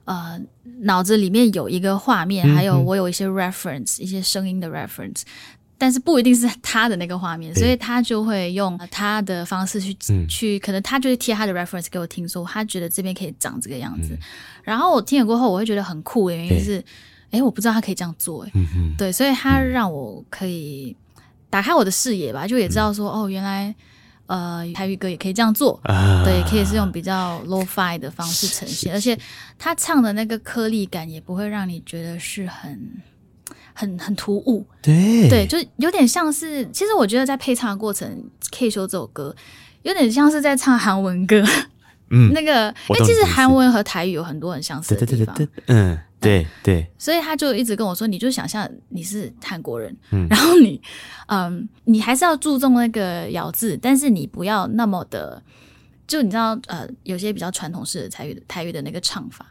[0.05, 0.39] 呃
[0.81, 5.21] 脑子里面有一个画面，嗯、还有我有一些 reference，一些声音的 reference，
[5.77, 14.19] 但是不一定是他的那个画面，所以他就会用他的方式去、嗯、去，可能他就是贴他的 reference 给我听，说他觉得这边可以长这个样子，嗯、
[14.63, 16.83] 然后我听了过后，我会觉得很酷的原因是，
[17.29, 20.95] 哎，我不知道他可以这样做，哎、嗯，对，所以他让我可以。
[21.57, 23.73] 打开我的视野吧，就也知道说、嗯、哦，原来
[24.27, 29.17] 呃台语歌也可以这样做，啊、对，可以是用比较 low fi 的方式呈现，而且
[29.57, 32.79] 他唱的那个颗粒感也不会让你觉得是很
[33.73, 35.27] 很很突兀，对。
[35.27, 39.35] 对，就有点像是，其实我觉得在配唱的过程，K 秀这首歌
[39.81, 41.43] 有点像是在唱韩文歌，
[42.09, 45.99] 嗯，那个哎，其实韩文和台语有很多很相似的地方，对对对对嗯。
[46.19, 46.47] 对。
[46.63, 50.81] 对，所以他就一直跟我说：“你就想象你是韩国人，嗯，然后你，
[51.27, 55.41] 嗯，你还是要注重那个咬字，但是你不要那么的，
[56.07, 59.45] 就你知道，呃，有些比较传统式的台语台语的那个唱法，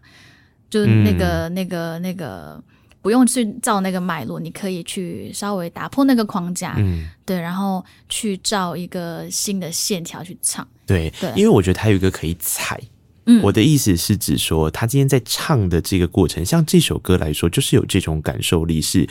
[0.69, 2.61] 就那个、嗯、那个那个
[3.07, 12.81] 不用去照那个脉络，你可以去稍微打破那个框架，嗯，对，然后去照一个新的线条去唱，对对，因为我觉得它有一个可以踩。”
[13.27, 13.41] 嗯。
[13.45, 19.09] 我的意思是指说，他今天在唱的这个过程，像这首歌来说，就是有这种感受力，是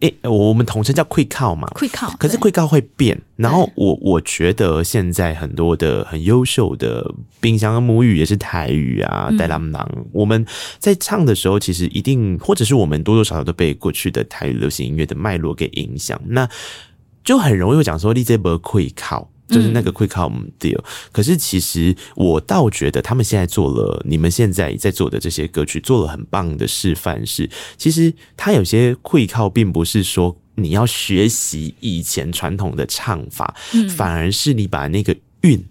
[0.00, 2.08] 诶、欸，我们统称叫 “que 靠嘛，，“que 靠。
[2.18, 3.20] 可是 “que 靠会变。
[3.36, 9.88] 然后我我觉得现在很多的很优秀的冰箱母语也是台语啊，带浪囊。
[10.12, 10.46] 我们
[10.78, 16.48] 在唱的时候，其实一定或者是我们多多少少都被过去的台语流行音乐的脉络给影响，那
[17.24, 19.28] 就很容易会讲说你这波会靠。
[19.48, 20.78] 就是那个 quick come deal，
[21.10, 33.54] 可是其实我倒觉得他们现在做了，你们现在在做的这些歌曲做了很棒的示范，是其实他有些 quick come 并不是说你要学习以前传统的唱法，
[33.96, 35.64] 反而是你把那个韵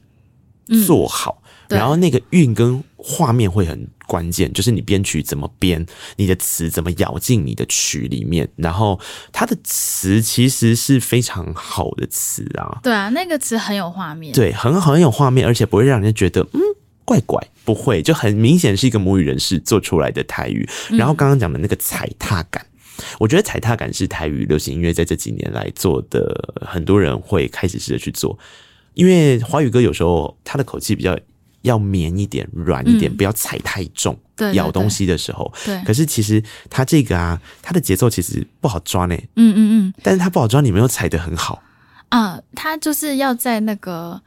[0.86, 1.44] 做好。
[1.70, 5.86] 然后那个韵跟画面会很关键，就是你编曲怎么编，
[6.16, 9.00] 你的词怎么咬进你的曲里面，然后
[9.32, 12.80] 它的词其实是非常好的词啊。
[12.82, 16.60] 对啊，那个词很有画面，对，很好，很有画面，而且不会让人家觉得嗯
[17.06, 20.68] 怪怪，不会，就很明显是一个母语人士做出来的台语。
[20.90, 28.40] 然后刚刚讲的那个踩踏感，嗯、我觉得踩踏感是台语流行音乐在这几年来做的，很多人会开始试着去做，
[28.96, 31.16] 因为华语歌有时候它的口气比较。
[31.62, 34.18] 要绵一点，软一点，嗯、不要踩太重。
[34.36, 35.84] 对，咬东西的时候，对。
[35.84, 39.16] 可是其实它这个啊，它的节奏其实不好抓呢。
[39.36, 39.94] 嗯嗯嗯。
[40.04, 41.62] 但是它不好抓，你没有踩得很好
[42.10, 42.40] 啊。
[42.54, 44.22] 它就是要在那个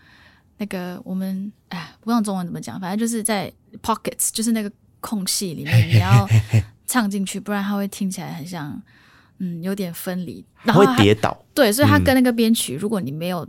[0.58, 3.52] 那个我们哎，不用中文怎么讲，反正就是在
[3.82, 4.70] pockets，就是那个
[5.00, 6.26] 空隙里面，你要
[6.86, 8.82] 唱进去，不然它会听起来很像
[9.38, 11.40] 嗯有点分离，然后会跌倒。
[11.54, 13.46] 对，所以它跟那个编曲，嗯、如果你没有。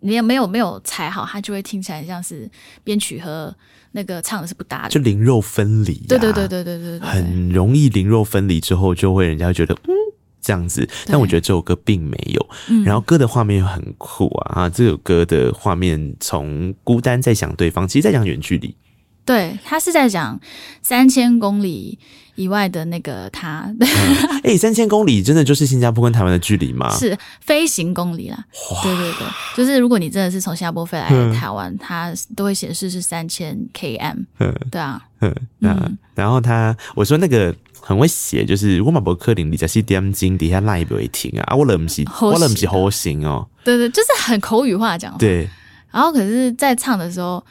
[0.00, 2.50] 你也没有没有踩好，它就会听起来像是
[2.84, 3.54] 编曲和
[3.92, 6.08] 那个唱的是不搭的，就灵肉分离、啊。
[6.08, 9.94] 对对对对对对对，很容易灵肉分离之后，就会人家觉得嗯
[10.40, 10.88] 这样子。
[11.06, 12.48] 但我觉得这首歌并没有，
[12.84, 14.62] 然后歌的画面又很酷啊！
[14.62, 18.74] 啊，这首歌的画面从孤单在想对方，其实在讲远距离。
[19.28, 20.40] 对，他是在讲
[20.80, 21.98] 三千公里
[22.34, 23.70] 以外的那个他。
[23.78, 26.88] 哎、嗯欸，三千公里真的就是新加坡跟台湾的距离吗？
[26.96, 28.42] 是飞行公里啦。
[28.82, 34.24] 对对对，就是如果你真的是从新加坡飞来台湾，嗯、它都会显示是三千 km。
[34.38, 34.98] 嗯，对啊。
[35.20, 43.46] 嗯，嗯然后他我说那个很会写，就是我马博克林你在西点金底下那一不会停啊，我了不是我了不是好行哦。
[43.62, 45.18] 对对，就是很口语化讲话。
[45.18, 45.46] 对。
[45.90, 47.44] 然后可是，在唱的时候。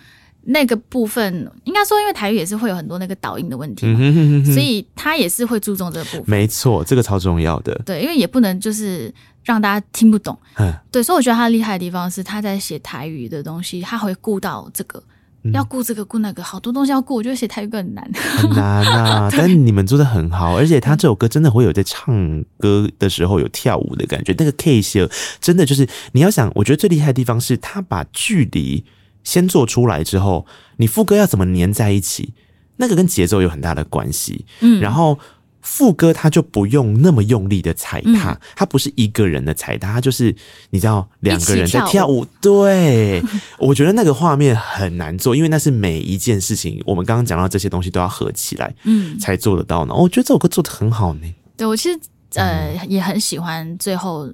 [0.49, 6.23] 那个部分应该说，因为台语也是会有很多那个导音的问题，嗯、哼哼哼，所以他也是会注重这个部分。
[6.25, 7.75] 没错，这个超重要的。
[7.85, 10.37] 对，因为也不能就是让大家听不懂。
[10.55, 15.03] 嗯，对，所以我觉得他厉害的地方是他在写台语的东西，他会顾到这个，
[15.43, 17.15] 嗯、要顾这个顾那个，好多东西要顾。
[17.15, 19.27] 我觉得写台语更难，很难啊。
[19.35, 24.33] 但你们做的很好，而且他这首歌真的会有在唱歌的时候有跳舞的感觉。
[24.37, 25.09] 那个 K 秀
[25.41, 28.85] 真的就是你要想，我觉得最厉害的地方是他把距离。
[29.27, 30.45] 先做出来之后，
[30.77, 32.33] 你副歌要怎么粘在一起？
[32.77, 34.45] 那个跟节奏有很大的关系。
[34.61, 35.19] 嗯，然后
[35.59, 40.33] 副歌它就不用那么用力的踩踏，嗯、他不是一个人的踩踏，它就是
[40.69, 41.91] 你知道两个人在跳舞。
[41.91, 43.21] 跳舞对，
[43.59, 49.93] 我觉得那个画面很难做，因为那是每一件事情，我们刚刚讲到这些东西都要合起来，嗯，才做得到呢。
[49.93, 51.35] 我觉得这首歌做的很好呢。
[51.57, 51.99] 对，我其实
[52.35, 54.31] 呃也很喜欢最后。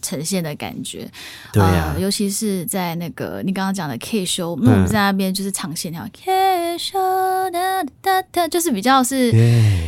[0.00, 1.10] 呈现的感觉，
[1.52, 9.32] 对啊、呃，尤其是在那个你刚刚讲的 K show，那我们在那边就是唱线条 K show 哒哒哒，就是比较是，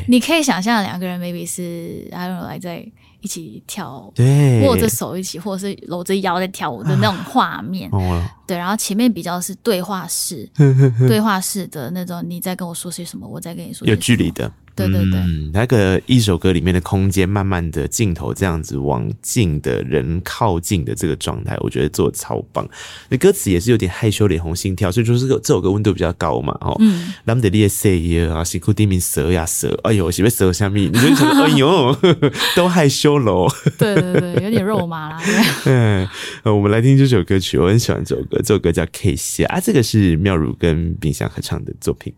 [0.09, 2.87] 你可以想象两个人 maybe 是 I don't know 来在
[3.21, 10.49] 一起跳，对，握着手一起，或者是搂着腰在跳舞的那种画面，啊、对，然后前面比较是对话式，
[11.07, 14.51] 对话式的那种，你在跟我说些什么，我在跟你说些什么，有距离的。
[14.75, 22.69] 对对对，嗯，那个一首歌里面的空间，慢慢的镜头这样子往近的人靠近的这个状态，我觉得做的超棒。
[23.09, 26.77] 那歌词也是有点害羞，脸红心跳，所以说这个这首歌温度比较高嘛，哦。
[26.81, 27.13] 嗯。
[27.27, 30.93] 咱们的列 say 啊，辛苦地名蛇呀蛇，哎呦，是不是蛇下面？
[30.93, 31.97] 你就觉得哎呦，
[32.55, 33.49] 都害羞喽。
[33.79, 35.23] 对对对，有点肉麻啦。
[35.65, 36.07] 嗯，
[36.45, 42.13] 我们来听这首歌曲，我很喜欢这首歌，这首歌叫 K 下啊，这个是妙如跟秉祥合唱的作品。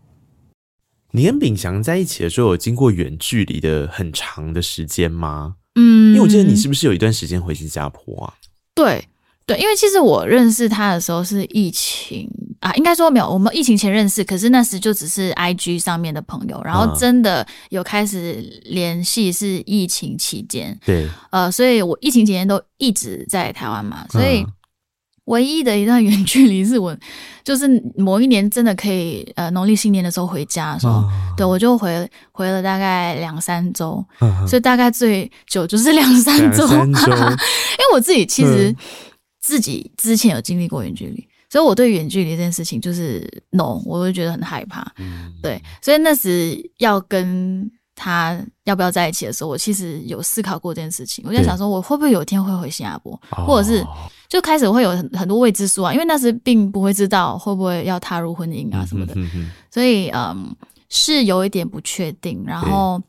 [1.15, 5.55] 你跟秉祥在一起的时候，有经过远距离的很长的时间吗？
[5.75, 8.33] 嗯，因为我记得你是不是有一段时间回新加坡啊？
[8.75, 9.07] 对
[9.45, 20.77] 对，因为其实我认识他的时候是疫情啊，应该说没有，我们疫情前认识，可是那时就只是 IG 上面的朋友，然后真的有开始联系是疫情期间。
[20.85, 24.45] 对，呃，所以我疫情期间都一直在台湾嘛，所以。
[25.25, 26.95] 唯一的一段远距离是我，
[27.43, 27.67] 就是
[27.97, 34.03] 某一年真的可以，呃，农历新年的时候回家的时候，哦、对，我就回回了大概两三周，
[34.47, 38.75] 所以大概最久就是两三周， 因为我自己其实
[39.41, 51.23] 自己之前有经历过远距离，嗯、所以我对远距离这件事情就是 no，我会觉得很害怕，嗯、对，所以那时要跟他要不要在一起的时候，我其实有思考过这件事情。
[51.27, 53.83] 我在想说，我会不会有一天会回新加坡，或者是
[54.27, 55.93] 就开始会有很很多未知数啊？
[55.93, 60.55] 因为那时并不会知道会不会要踏入婚姻啊什么的，嗯、哼哼哼，所以嗯，
[60.89, 62.43] 是有一点不确定。
[62.45, 63.01] 然后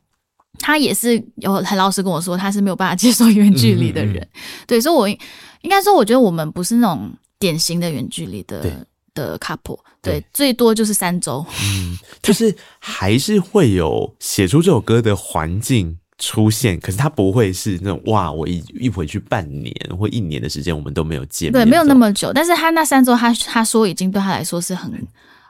[0.61, 4.17] 他也是有很老实跟我说，他是没有办法接受远距离的人。
[4.17, 7.11] 嗯、哼哼对，所以我应该说，我觉得我们不是那种
[7.41, 8.87] 典型的远距离的。
[9.17, 24.93] 的 couple，对，对，最多就是三周，嗯，就是还是会有写出这首歌的环境出现，可是他不会是那种哇，我一一回去半年或一年的时间，我们都没有见面，对，没有那么久，但是他那三周，他他说已经对他来说是很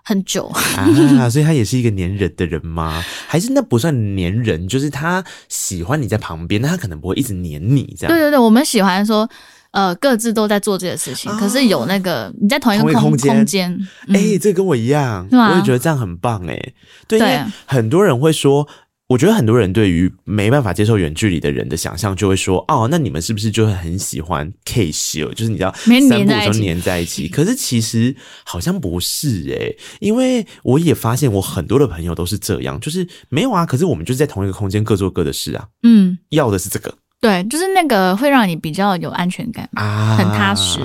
[0.03, 0.47] 很久
[0.79, 3.05] 啊，所以他也是一个粘人的人吗？
[3.27, 9.29] 还是那不算粘人，就是他喜欢你在旁边，那他可能不会一直黏你这样，对对对，我们喜欢说。
[9.77, 16.73] 呃，各自都在做这个事情，可是有那个你在同一个空空间，哎、欸，这跟我一样，我也觉得这样很棒哎。
[17.07, 18.67] 对，因为很多人会说，
[19.09, 27.29] 我觉得很多人对于没办法接受远距离的人的想象，就会说，哦，那你们是不是就会很喜欢 casual，就是你知道三不五时黏在一起？
[27.29, 28.17] 可是其实
[28.47, 36.95] 好像不是哎，因为我也发现我很多的朋友都是这样，就是没有啊，可是我们就是在同一个空间各做各的事啊，嗯，要的是这个。
[37.27, 40.79] 对，就是那个会让你比较有安全感啊，很踏实。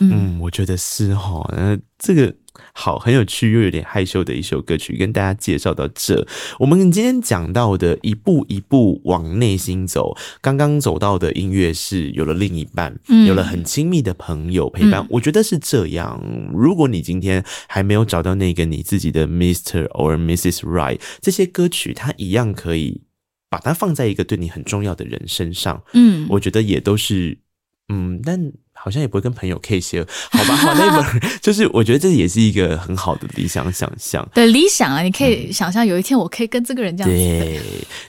[0.00, 1.42] 嗯，嗯，我觉得是齁。
[1.56, 2.34] 那这个
[2.74, 6.26] 好，很有趣又有点害羞的一首歌曲，跟大家介绍到这。
[6.58, 15.00] 我们今天讲到的一步一步往内心走，刚刚走到的音乐是有了另一半，嗯，有了很亲密的朋友陪伴。
[15.00, 16.22] 嗯，我觉得是这样。
[16.52, 19.88] 如果你今天还没有找到那个你自己的 Mr.
[19.88, 20.60] or Mrs.
[20.60, 23.00] Right，这些歌曲它一样可以。
[23.48, 27.38] 把它放在一个对你很重要的人身上，嗯，我觉得也都是，
[27.88, 37.60] 嗯，但好像也不会跟朋友 K 些，好吧，好那本就是我觉得这也是一个很好的理想想象，对，理想啊，你可以想象有一天我可以跟这个人这样子，对。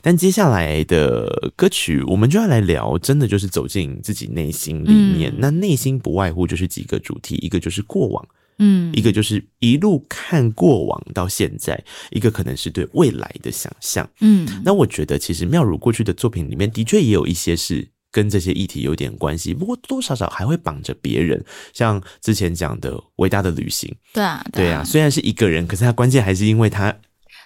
[0.01, 8.27] 但接下来的歌曲，我们就要来聊，真的就是走进自己内心里面，嗯，那内心不外乎就是几个主题，一个就是过往。
[8.59, 14.09] 嗯，一个就是一路看过往到现在，一个可能是对未来的想象。
[14.19, 23.93] 嗯，那我觉得其实妙如过去的作品里面的确也有一些是跟这些议题有点关系，不过多多少少还会绑着别人，像之前讲的伟大的旅行。
[24.13, 26.95] 对啊，对啊，对啊，虽然是一个人，可是他关键还是因为他，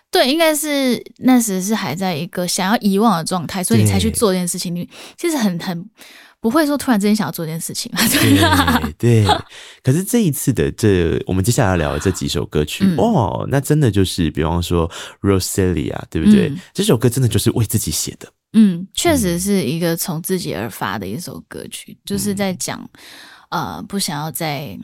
[0.09, 4.73] 对，应该是那时是还在一个想要遗忘的状态，所以你才去做这件事情。
[4.73, 4.87] 你
[5.17, 5.89] 其实很很。
[6.41, 7.91] 不会说突然之间想要做这件事情
[8.97, 9.25] 对对，
[9.83, 14.89] 可是这一次的这，我们接下来要聊的这几首歌曲、嗯、哦，那真的就是，比方说
[15.21, 16.59] Rosalia，对不对、嗯？
[16.73, 18.27] 这首歌真的就是为自己写的。
[18.53, 22.89] 嗯，确实是一个从自己而发的一首歌曲，嗯、就是在讲，
[23.51, 24.75] 呃，不想要再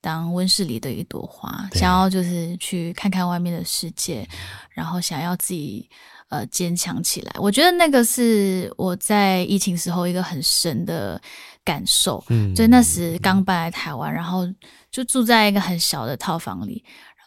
[0.00, 4.26] 当温室里的一朵花，想要就是去看看外面的世界，
[4.70, 5.86] 然后想要自己。
[6.28, 11.20] 呃，坚强起来，我觉得那个是我在疫情时候一个很深的
[11.64, 12.22] 感受。
[12.28, 14.46] 嗯，就那时刚搬来台湾，然后
[14.90, 16.84] 就住在一个很小的套房里，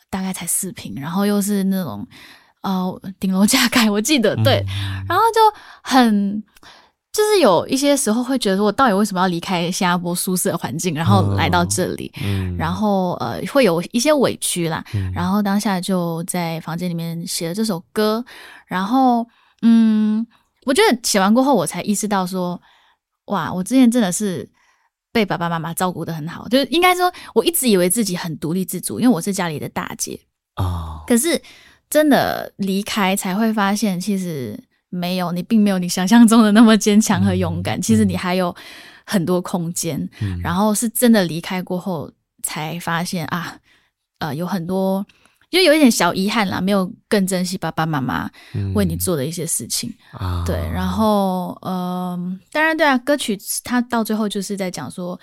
[0.10, 2.08] 大概才四平，然后又是那种
[2.62, 4.64] 呃顶楼 加盖，我记得对，
[5.08, 6.44] 然后就很。
[7.14, 18.24] 就是有一些时候会觉得说，我到底为什么要离开新加坡舒适的环境，然后来到这里，嗯、然后呃会有一些委屈啦、嗯，然后当下就在房间里面写了这首歌，
[18.66, 19.28] 然后
[19.62, 20.26] 嗯，
[20.66, 22.62] 我觉得写完过后，我才意识到说，
[23.26, 24.50] 哇，我之前真的是
[25.12, 30.18] 被爸爸妈妈照顾的很好，就是应该说，我一直以为自己很独立自主，因为我是家里的大姐。
[30.54, 31.42] 啊、哦，可是
[31.90, 34.58] 真的离开才会发现，其实。
[34.92, 37.80] 没有，你并没有你想象中的那么坚强和勇敢。
[37.80, 38.54] 嗯、其实你还有
[39.06, 40.38] 很多空间、嗯。
[40.44, 42.12] 然后是真的离开过后，
[42.44, 43.58] 才发现啊，
[44.20, 45.06] 呃，有很多，
[45.50, 48.30] 就有一点小遗憾啦，没有更珍惜爸爸妈妈
[48.76, 49.90] 为你做的一些事情。
[50.20, 55.18] 嗯、对，然后，嗯、呃，当然，对啊，歌曲它到最后就是在讲说，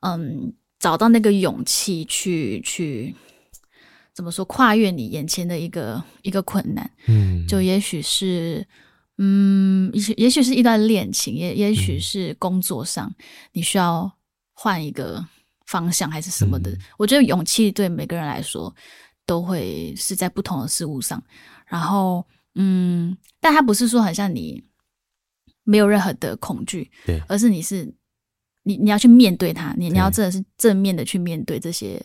[0.00, 3.14] 嗯，找到那个勇气去去
[4.14, 6.90] 怎么说，跨越你眼前的一个一个困难。
[7.06, 8.66] 嗯，就也许是。
[9.22, 14.10] 嗯，也许也许是一段恋情，也也许是工作上、嗯、你需要
[14.54, 15.22] 换一个
[15.66, 16.70] 方向，还是什么的。
[16.70, 18.74] 嗯、我觉得勇气对每个人来说
[19.26, 21.22] 都会是在不同的事物上。
[21.66, 24.64] 然后，嗯，但它不是说很像你
[25.64, 27.84] 没有任何的恐惧，对，而是你是
[28.62, 32.02] 你你要去面对它，你你要真的是正面的去面对这些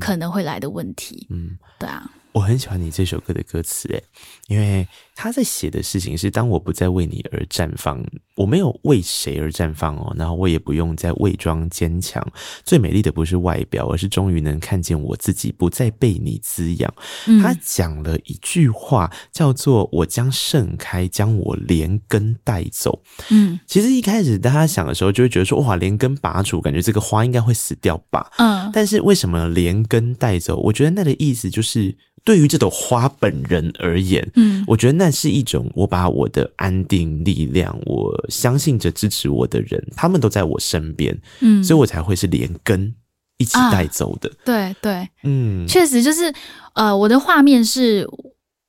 [0.00, 1.26] 可能会来的问题。
[1.28, 2.10] 嗯，对啊。
[2.32, 4.02] 我很喜欢你这首歌的歌词，哎，
[4.48, 8.04] 因为他在写的事情是：当我不再为你而绽放，
[8.34, 12.26] 我没有为谁而绽放哦，然后我也不用再伪装坚强。
[12.64, 16.92] 最美丽的不是外表，而是终于能看见我自己，不再被你滋养。
[17.26, 23.00] 嗯、他讲了一句话，叫做“我将盛开，将我连根带走”。
[23.30, 30.56] 嗯，其实一开始大家想的时候，就会觉得说：“哇，连根拔除，感觉这个花应该会死掉吧？”嗯，但是为什么连根带走？
[30.56, 31.96] 我觉得那个意思就是。
[32.26, 42.94] 对于这朵花本人而言，嗯，我觉得那是一种我把我的安定力量，我相信着支持我的人，他们都在我身边，嗯，所以我才会是连根
[43.38, 44.28] 一起带走的。
[44.28, 46.32] 啊、对对，嗯，确实就是，
[46.74, 48.06] 呃，我的画面是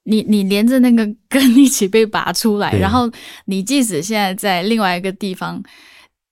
[0.04, 3.12] 你你连着那个根一起被拔出来，然后
[3.46, 5.62] 你即使现在在另外一个地方，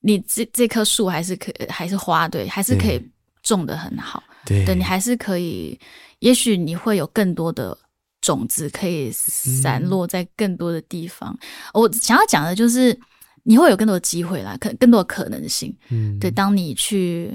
[0.02, 3.02] 你这这棵树还是可还是花，对，还是可以
[3.42, 5.80] 种的很好，对，对你还是可以。
[6.20, 7.78] 也许你会有更多的
[8.24, 11.38] 种子可以散落在更多的地方。
[11.42, 12.98] 嗯、我想要讲的就是，
[13.44, 15.78] 你会有更多的机会啦，可更多的可能性。
[15.90, 17.30] 嗯，对，当你去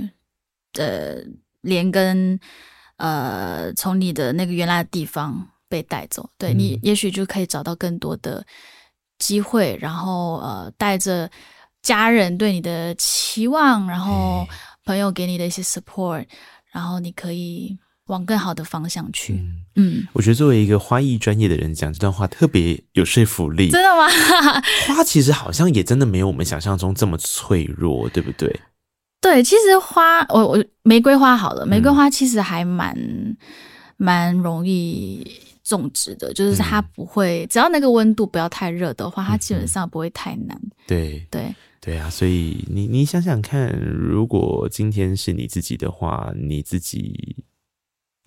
[0.78, 1.18] 呃
[1.60, 2.40] 连根
[2.96, 8.42] 呃从你的那个原来的地方被带走，对、嗯、你也许就可以找到更多的
[9.18, 11.30] 机会，然后呃带着
[11.82, 14.46] 家人对你的期望，然后
[14.86, 16.26] 朋友给你的一些 support，
[16.72, 17.78] 然后你可以。
[18.08, 19.34] 往更好的方向去。
[19.34, 23.70] 嗯，嗯，我觉得作为一个花艺专业的人讲这段话特别有说服力。
[23.70, 24.08] 真的吗？
[24.88, 28.60] 花其实好像也真的没有我们想象中这么脆弱，对不对？
[29.20, 32.96] 对，其实花，我我玫瑰花好了，玫瑰花其实还蛮
[33.96, 35.26] 蛮、嗯、容易
[35.62, 40.58] 种植的，就是它不会，嗯、只要那个温度不要太热的话，它基本上不会太难。
[40.86, 47.36] 对对对啊，所以你你想想看，如果今天是你自己的话，你自己。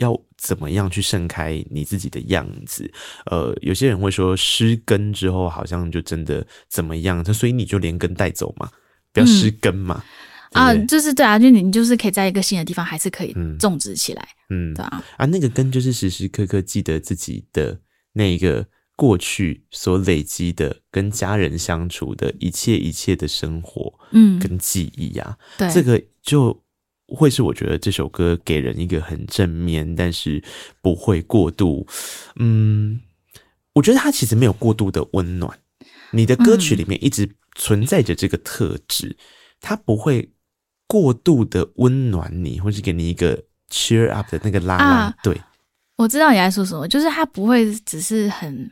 [0.02, 2.92] 要怎么样去盛开你自己的样子？
[3.28, 8.70] 呃，有些人会说失根之后好像就真的怎么样，所以你就连根带走嘛，
[9.14, 10.04] 不要失根嘛。
[10.54, 15.02] 啊，就是对啊，就你就是可以在一个新的地方还是可以种植起来，嗯，对啊。
[15.16, 17.80] 啊，那个根就是时时刻刻记得自己的
[18.12, 18.66] 那一个
[18.98, 26.62] 过去所累积的跟家人相处的一切一切的生活，嗯，跟记忆呀、啊，对，这个就。
[27.16, 30.44] 会是我觉得这首歌给人一个很正面，但是
[30.82, 31.86] 不会过度。
[32.38, 33.00] 嗯，
[33.74, 35.58] 我觉得它其实没有过度的温暖。
[36.12, 39.16] 你的歌曲里面一直存在着这个特质，嗯、
[39.62, 40.30] 它不会
[40.88, 44.84] 过度的温暖你，或是给你一个 cheer up 的那个拉拉。
[44.84, 45.40] 啊、对，
[45.98, 48.70] 我知道你在说什么，就是它不会只是很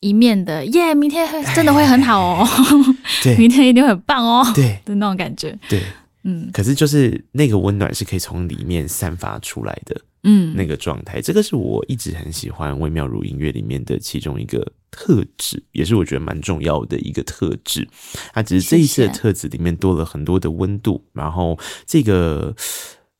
[0.00, 2.48] 一面的耶，明天真的会很好哦，
[3.24, 5.82] 对， 明天一定会很棒哦，对的那种感觉，对。
[6.24, 17.88] 嗯，可是就是那个温暖是可以从里面散发出来的，嗯，那个状态，这个是我一直很喜欢微妙如音乐里面的其中一个特质，也是我觉得蛮重要的一个特质。
[18.32, 22.54] 啊，只是这一次的特质里面多了很多的温度，然后这个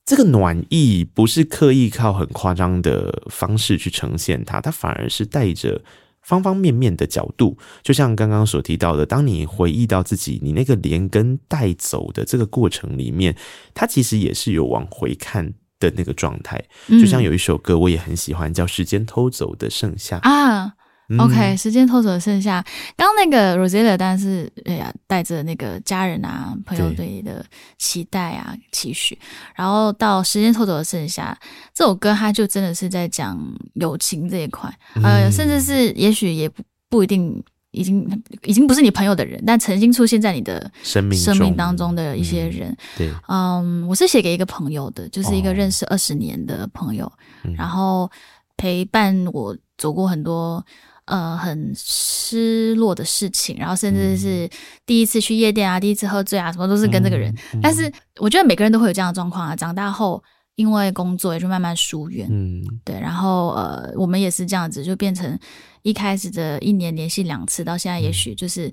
[0.04, 5.82] 这个暖意不是刻意靠很夸张的方式去呈现它，它反而是带着。
[6.22, 13.36] 方方面面的角度，就像刚刚所提到的，当你回忆到自己，你那个连根带走的这个过程里面，
[13.74, 16.64] 它其实也是有往回看的那个状态。
[16.88, 20.74] 就像有一首歌，我也很喜欢，叫《时间偷走的盛夏》啊。
[21.18, 22.64] OK，时间偷走的剩下。
[22.96, 27.44] 刚刚那个 Roselia 当然是哎呀，带着那个家人啊、朋友对你的
[27.78, 29.18] 期待啊、期许，
[29.54, 31.36] 然后到时间偷走的剩下
[31.74, 33.38] 这首歌，它就真的是在讲
[33.74, 37.42] 友情这一块，嗯、呃，甚至是也许也不不一定
[37.72, 42.70] 已经已经不是你朋友的人，但曾经出现在你的生命生命当中的一些人。
[42.70, 47.12] 嗯、对，嗯，我是写给一个朋友的，就是一个认识二十年的朋友，哦、
[47.56, 48.10] 然后
[48.56, 50.64] 陪伴我走过很多。
[51.12, 54.48] 呃，很失落的事情，然后甚至是
[54.86, 57.30] 第一次去夜店啊，第一次喝醉啊，什么都是跟这个人。
[57.52, 59.54] 嗯嗯、但是我觉得每个人都会有这样的状况啊。
[59.54, 62.98] 长大后，因为工作也就慢慢疏远，嗯，对。
[62.98, 65.38] 然后呃，我们也是这样子，就变成
[65.82, 68.68] 一开始的一年联系两次，到现在也许就是。
[68.68, 68.72] 嗯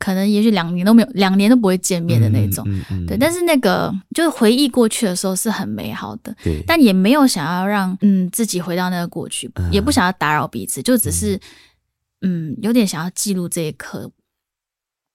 [0.00, 3.18] 可能也许两年都没有，两年都不会见面的那种，嗯嗯嗯、对。
[3.18, 6.32] 但是那个就是回忆过去的时候是很美好的，
[6.64, 11.36] 但也没有想要让嗯自己回到那个过去，嗯、也不想要打扰彼此，就只是
[12.20, 14.10] 嗯，嗯有点想要记录这一刻，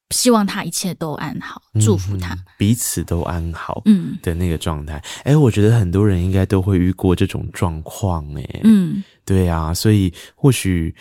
[0.09, 4.95] 希望他一切都安好，祝福他、嗯、彼此都安好，嗯的那个状态。
[5.23, 10.95] 哎、嗯欸，我觉得很多人应该都会遇过这种状况，哎，嗯，对啊，所以或许。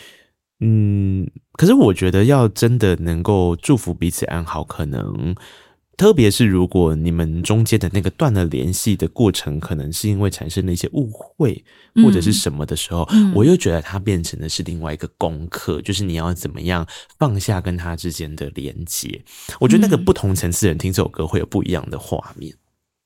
[0.64, 5.34] 嗯，可是我觉得要真的能够祝福彼此安好，可能
[6.02, 11.64] 特别是如果你们中间的那个断了联系的过程，可能是因为产生了一些误会
[12.02, 16.84] 或者是什么的时候，嗯、我又觉得它变成的是另外一个功课，就是你要怎么样
[17.20, 19.22] 放下跟他之间的连接。
[19.60, 22.52] 我觉得那个不同层次的人听这首歌会有不一样的画面。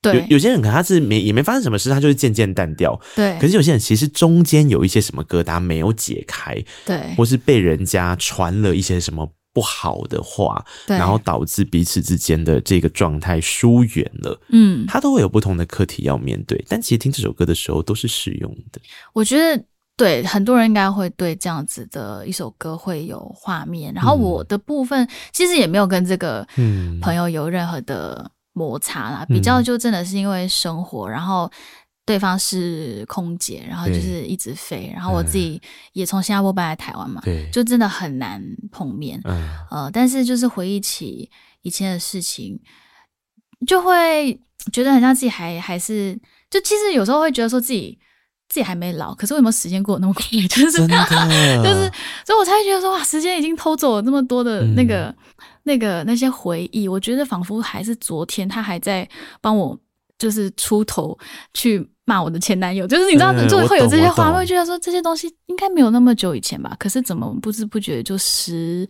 [0.00, 2.98] 对，有有些人可能他是没也没发生什么事，他就是渐渐淡掉。
[3.14, 6.56] 对，可是有些人其实中间有一些什么疙瘩没有解开，
[6.86, 9.30] 对，或是被人家传了一些什么。
[9.56, 16.62] 不好的话，对，然后导致彼此之间的这个状态疏远了，嗯，他都会有不同的课题要面对。
[16.68, 18.78] 但其实听这首歌的时候都是适用的。
[19.14, 19.64] 我觉得
[19.96, 23.90] 对很多人应该会对这样子的一首歌会有画面。
[23.94, 26.46] 然后我的部分、嗯、其实也没有跟这个
[27.00, 31.50] 朋友有任何的摩擦啦，嗯、比较就真的是因为生活，然后。
[32.06, 35.60] 对方是空姐，然后就是一直飞，然后我自己
[35.92, 39.42] 也从新加坡搬来台湾嘛，对，就真的很难碰面，嗯，
[39.72, 41.28] 呃，但是就是回忆起
[41.62, 42.56] 以前的事情，
[43.66, 44.40] 就会
[44.72, 46.16] 觉得很像自己还还是，
[46.48, 47.98] 就其实有时候会觉得说自己
[48.48, 50.22] 自己还没老，可是为什么时间过得那么快？
[50.46, 51.92] 就是， 就是，
[52.24, 55.16] 所以我才会觉得说哇，时间已经偷走了那么多的那个、嗯、
[55.64, 59.08] 那个那些回忆，我觉得仿佛还是昨天，他还在
[59.40, 59.76] 帮我。
[60.18, 61.16] 就是出头
[61.52, 66.74] 去骂我的前男友，就是你知道，就会有这些话，会觉得说这些东西应该没有那么久以前吧？
[66.78, 68.88] 可是怎么不知不觉就十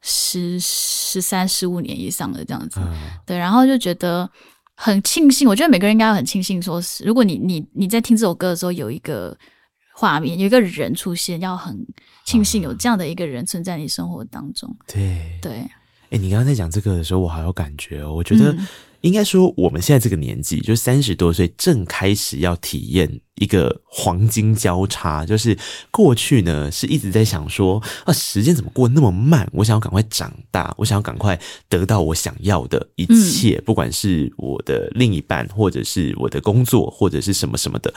[0.00, 2.80] 十十三十五年以上的这样子？
[2.80, 2.94] 嗯、
[3.26, 4.28] 对，然后就觉得
[4.74, 5.48] 很庆幸。
[5.48, 9.36] 我觉得每个人应该要很庆幸，说是如果你你你在听这首歌的时候有一个
[9.94, 11.76] 画面，有一个人出现，要很
[12.24, 14.74] 庆幸有这样的一个人存在你生活当中。
[14.86, 15.52] 对对，
[16.10, 18.14] 哎，你刚刚在讲这个的时候，我好有感觉哦。
[18.14, 18.66] 我觉得、嗯。
[19.04, 25.26] 应该说，我们现在这个年纪，就三十多岁，正开始要体验一个黄金交叉。
[25.26, 25.54] 就是
[25.90, 29.46] 过去呢，是一直在想说，啊，时间怎么过那么慢？
[29.52, 37.92] 我想要赶快长大，我想要赶快得到我想要的一切，不管是我的另一半，或者是我的工作，或者是什么什么的。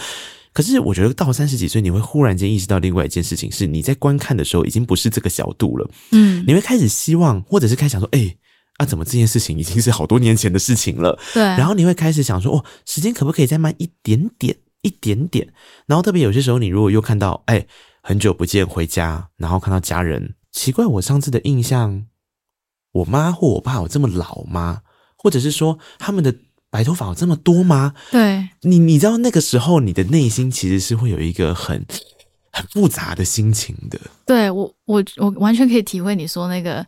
[0.52, 5.90] 可是，我觉得到三十几岁，你会忽然间意识到另外一件事情，是你在观看的时候，已经不是这个角度了。
[6.12, 8.36] 嗯，你会开始希望，或者是开始想说，哎。
[8.78, 11.18] 啊，怎么这件事情已经是好多年前的事情了？
[11.34, 15.52] 对，然后你会开始想说，哦，时间可不可以再慢一点点，一点点？
[15.88, 17.66] 然后特别有些时候，你如果又看到，哎，
[18.04, 22.06] 很久不见回家，然后看到家人，奇怪，我上次的印象，
[22.92, 24.82] 我妈或我爸有这么老吗？
[25.18, 26.36] 或者是说，他们的
[26.70, 27.96] 白头发有这么多吗？
[28.12, 31.84] 对，你，你知道那个时候，你的内心其实是会有一个很
[32.52, 34.00] 很复杂的心情的。
[34.28, 36.86] 对，我，我，我完全可以体会你说那个。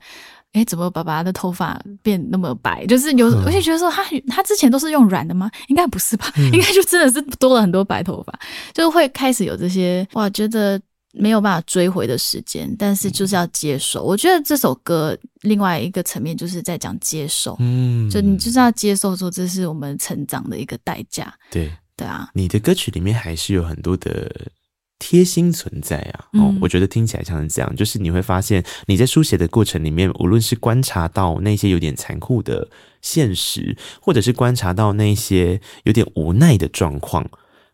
[0.53, 2.85] 哎，怎么爸爸的头发变那么白？
[2.87, 5.49] 就是有，我就觉得说他他之前都是用软的吗？
[5.67, 6.31] 应该不是吧？
[6.51, 8.39] 应该就真的是多了很多白头发，
[8.73, 10.81] 就会开始有这些哇，觉得
[11.13, 14.03] 没有办法追回的时间，但是就是要接受。
[14.03, 21.31] 我觉得这首歌另外一个层面就是在讲接受，嗯，就你就是要接受说这是我们成长的一个代价。
[21.51, 24.31] 对对啊，你的歌曲里面还是有很多的。
[24.99, 32.69] 贴心存在啊，哦，我觉得听起来像是这样，就是你会发现你在书写的过程里面，无论是观察到那些有点残酷的
[33.01, 37.25] 现实，或者是观察到那些有点无奈的状况，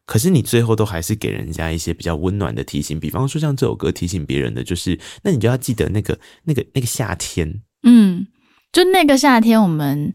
[0.05, 2.99] 可是你最后都还是给人家一些比较温暖的提醒。
[2.99, 8.27] 比方说，像这首歌提醒别人的，就是那你就要记得那个、那个、那个夏天，嗯，
[8.71, 10.13] 就那个夏天，我们。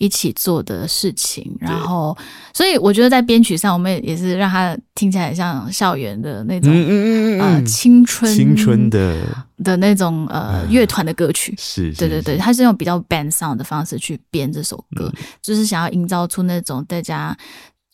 [0.00, 2.16] 一起做的事情，然后，
[2.54, 9.18] 所以我觉得在编曲上，我们也是让它听起来像校园的那种，嗯嗯嗯呃，青春青春的
[9.62, 17.36] 的那种呃乐团的歌曲，是，对对对，它是用比较 band sound 的方式去编这首歌，嗯、就是想要营造出那种大家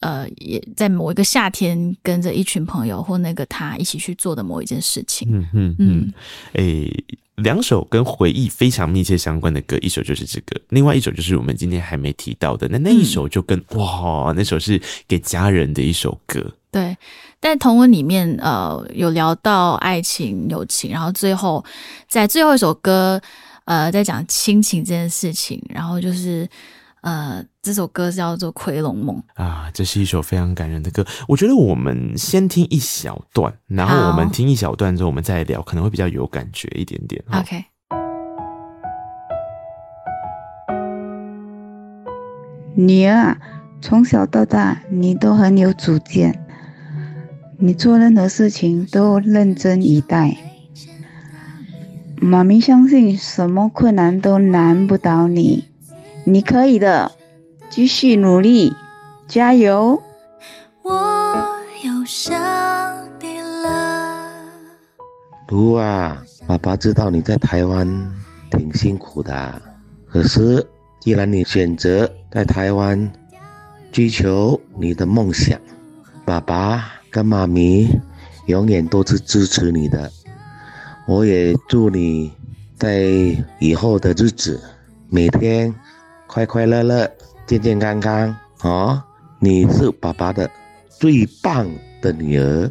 [0.00, 6.12] 呃也在某一个夏天跟着一群朋友或那个他一起去做的某一件事情，嗯嗯嗯，
[6.52, 7.04] 诶、
[7.36, 12.68] 两首跟回忆非常密切相关的歌，一首就是这个，另外一首就是我们今天还没提到的。
[12.68, 16.52] 那那一首就跟、嗯、哇，那首是给家人的一首歌。
[16.70, 16.96] 对，
[17.40, 21.64] 但同文里面呃有聊到爱情、友情，然后最后
[22.08, 23.20] 在最后一首歌
[23.64, 26.46] 呃在讲亲情这件事情，然后就是。
[27.02, 31.04] 呃，这首歌叫做《奎龙梦》啊，这是一首非常感人的歌。
[31.26, 37.20] 我觉得我们先听一小段，然后我们听一小段之后，我们再聊，可能会比较有感觉一点点。
[37.32, 37.64] OK，
[42.76, 43.38] 女儿啊，
[43.80, 46.46] 从小到大你都很有主见，
[47.58, 50.36] 你做任何事情都认真以待。
[52.20, 55.64] 妈咪相信，什么困难都难不倒你。
[56.22, 57.10] 你可以的，
[57.76, 58.74] 继续努力，
[59.28, 60.02] 加油！
[60.80, 61.46] 我
[61.84, 62.34] 又想
[63.20, 64.32] 你了。
[65.46, 67.86] 不啊，爸爸知道你在台湾
[68.50, 69.60] 挺辛苦的，
[70.06, 70.66] 可是
[71.00, 73.12] 既然你选择在台湾
[73.92, 75.60] 追求你的梦想，
[76.24, 77.90] 爸爸跟妈咪
[78.46, 80.10] 永远都是支持你的。
[81.06, 82.32] 我也祝你
[82.78, 83.02] 在
[83.58, 84.58] 以后的日子
[85.10, 85.74] 每天
[86.26, 87.06] 快快乐乐、
[87.46, 89.04] 健健康康啊。
[89.38, 90.50] 你是爸爸的
[90.88, 91.68] 最棒
[92.02, 92.70] 的女儿。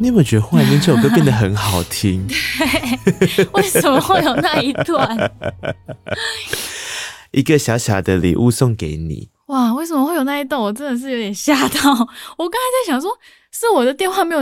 [0.00, 2.26] 你有没有觉得忽然间这首歌变得很好听？
[2.56, 5.30] 对，为什么会有那一段？
[7.32, 9.28] 一个小小的礼物送给你。
[9.48, 10.58] 哇，为什么会有那一段？
[10.58, 11.90] 我真的是有点吓到。
[12.38, 13.10] 我刚才在想说，
[13.52, 14.40] 是我的电话没有。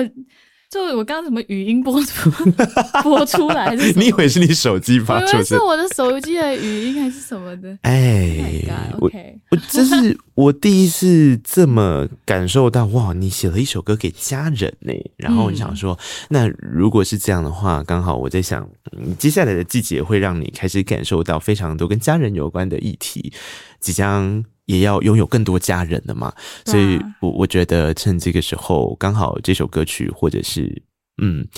[0.70, 2.30] 就我刚刚怎么语音播出
[3.02, 5.42] 播出来，你以为是你手机发出？
[5.42, 7.74] 是我的手机的语音还是什么的？
[7.82, 8.62] 哎、
[8.92, 13.14] oh，OK，我这是我第一次这么感受到哇！
[13.14, 18.68] 你写了一首歌给家人呢， 然后我想说，嗯、那如果是这样的话，刚好我在想，
[19.18, 23.32] 接下来的季节会让你开始感受到非常多跟家人有关的议题，
[23.80, 24.44] 即将。
[24.68, 26.30] 也要拥有更多家人的嘛，
[26.66, 30.82] 所以我我觉得趁这个时候，刚好这首歌曲，或者是
[31.22, 31.48] 嗯，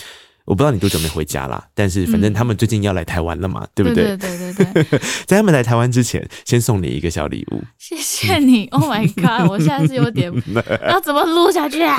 [0.45, 4.16] 我不知道你多久没回家啦， 但是反正他们最近要来台湾了嘛，嗯、对不对？
[4.16, 7.61] 对对对对，对， 在他们来台湾之前，先送你一个小礼物。
[7.78, 9.51] 谢谢你， Oh my God！
[9.51, 10.32] 我现在是有点
[10.89, 11.99] 要怎么录下去啊？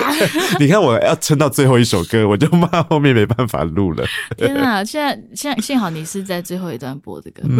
[0.61, 4.05] 你看我要撑到最后一首歌，我就怕后面没办法录了。
[4.37, 4.81] 天哪！
[4.83, 7.59] 现在现在幸好你是在最后一段播这个、嗯、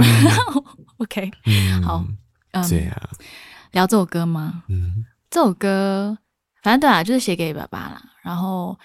[1.00, 2.06] ，OK，、嗯、好。
[2.52, 3.10] 嗯，对啊，
[3.72, 4.64] 聊这首歌吗？
[4.70, 6.18] 嗯，这首歌
[6.64, 8.02] 反正对啊，就是写给爸爸啦。
[8.22, 8.78] 然后，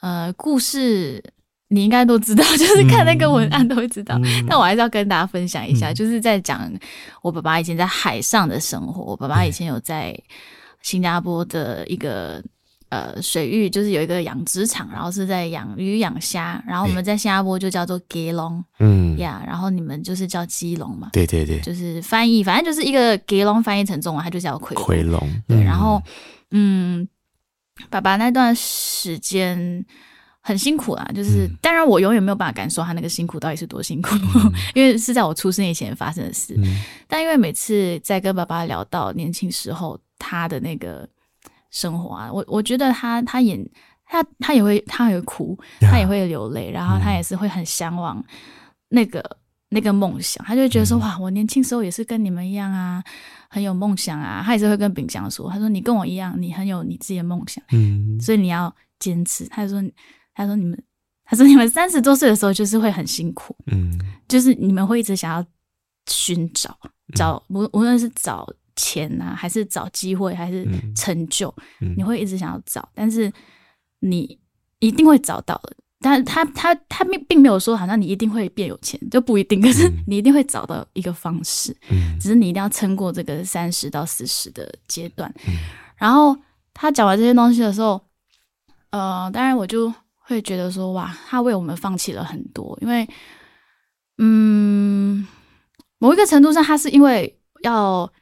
[0.00, 1.22] 呃，故事
[1.68, 4.18] 你应该都知道， 就是看那个文案都会知道。
[4.22, 6.70] 嗯、但我还是要跟大家分享一下，嗯、就是在讲
[7.22, 9.02] 我爸爸以前在海上的生活。
[9.02, 10.18] 我爸爸以前有在
[10.82, 12.42] 新加坡的一个。
[12.94, 25.18] 呃，水域就是有一个养殖场，然后是在养鱼养虾，然后我们在新加坡就叫做吉隆，嗯呀，yeah, 然后你们就是叫基隆嘛，对对对，就是翻译，反正就是一个吉隆翻译成中文，它就叫奎奎龙，
[25.48, 26.00] 对，然后
[26.52, 27.08] 嗯，
[27.90, 29.84] 爸爸那段时间
[30.40, 41.08] 很辛苦啊，就是、嗯、当然我永远没有办法感受他那个辛苦到底是多辛苦，嗯、因为是在我出生以前发生的事，嗯、但因为每次在跟爸爸聊到年轻时候他的那个。
[41.74, 43.68] 生活啊，我我觉得他他演
[44.06, 48.24] 他他也会他也会哭，他也会流泪，然后他也是会很向往
[48.88, 49.36] 那个、嗯、
[49.70, 53.02] 那个梦想，他就会觉得说、嗯、哇，我年轻时候也是跟你们一样啊，
[53.50, 54.40] 很有梦想啊。
[54.46, 59.44] 他也是会跟炳祥说，他说你跟我一样，你很有你自己的梦想，嗯，所以你要坚持。
[59.48, 59.82] 他说
[60.32, 60.80] 他说你们
[61.24, 63.98] 他说你们三十多岁的时候就是会很辛苦，嗯，
[64.28, 65.44] 就是你们会一直想要
[66.06, 66.78] 寻找
[67.16, 68.48] 找无无论是找。
[68.76, 73.32] 钱啊，还是找机会，还是成就，嗯、你会一直想要找，但是
[74.00, 74.38] 你
[74.78, 75.76] 一定会找到的。
[76.00, 79.58] 但是他他他并并没有说好像你一定会变有钱，就不一定。
[79.62, 85.32] 可是你一定会找到一个方式，嗯、只是你一定要撑过这个三十到四十的阶段。
[85.48, 85.54] 嗯、
[85.96, 86.36] 然后
[86.74, 87.98] 他讲完这些东西的时候，
[88.90, 93.08] 呃，当然我就会觉得说，哇，他为我们放弃了很多，因为，
[94.18, 95.26] 嗯，
[95.98, 98.12] 某一个程度上，他是因为要。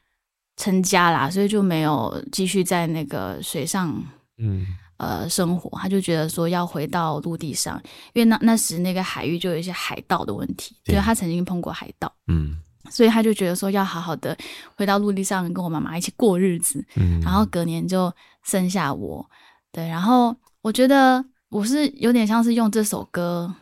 [0.62, 3.92] 成家啦，所以就没有继续在那个水上，
[4.38, 4.64] 嗯，
[4.96, 5.76] 呃，生活。
[5.76, 7.82] 他就觉得说要回到陆地上，
[8.12, 14.38] 因为那那时那个海域就有一些海盗的问题，对，他曾经碰过海盗，嗯，所以他就觉得说要好好的
[14.76, 18.14] 回到陆地上，跟我妈妈一起过日子，嗯，然后隔年就
[18.44, 19.28] 生下我，
[19.72, 23.52] 对，然后我觉得我是有点像是用这首歌，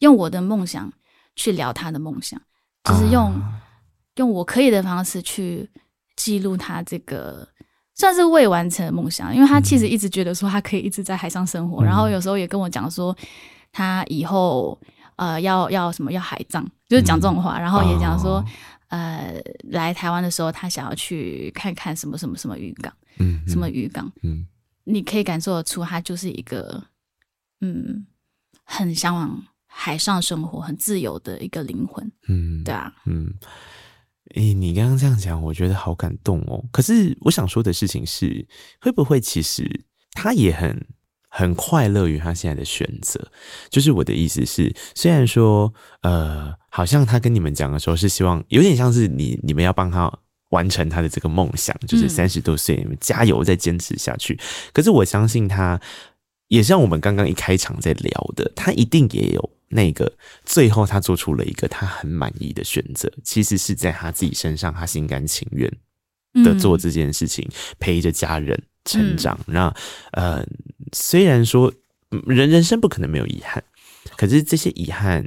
[0.00, 0.92] 用我的梦想
[1.36, 2.42] 去聊他的梦想，
[2.82, 3.62] 就是用、啊、
[4.16, 5.70] 用我可以的方式去。
[6.16, 7.46] 记录他这个
[7.94, 13.16] 算是未完成的梦想，因为他其实一直觉得说他可以一直在海上生活，嗯、然后有时候也跟我讲说
[13.72, 14.78] 他以后
[15.16, 18.44] 呃要要什么要海葬，就是讲这种话，嗯、然后也讲说、哦、
[18.88, 19.34] 呃
[19.70, 24.46] 来台湾的时候他想要去看看什么什么什么渔港，嗯，什么渔港，嗯，
[24.84, 26.82] 你可以感受得出他就是一个
[27.60, 28.06] 嗯
[28.64, 33.32] 很向往海上生活、很自由的一个灵魂，嗯，对啊，嗯。
[34.34, 36.64] 诶、欸，你刚刚这样讲，我觉得好感动哦。
[36.72, 38.46] 可是我想说的事情是，
[38.80, 40.86] 会不会其实他也很
[41.28, 43.30] 很快乐于他现在的选择。
[43.68, 50.10] 就是我的意思是，虽然说，呃，好像他跟你们讲的时候是希望，有点像是你你们要帮他
[50.50, 54.40] 完成他的这个梦想，就是三十多岁，你们加油，再坚持下去。
[54.72, 55.78] 可是我相信他，
[56.48, 60.12] 也像我们刚刚一开场在聊的，他一定也有那个
[60.44, 65.70] 最后他做出了一个他很满意的选择，其实是在他自己身上，他心甘情愿
[66.44, 69.38] 的做这件事情，陪着家人成长。
[69.46, 69.74] 那
[70.12, 70.46] 呃，
[70.92, 71.72] 虽然说
[72.26, 73.62] 人人生不可能没有遗憾。
[74.16, 75.24] 可是这些遗憾，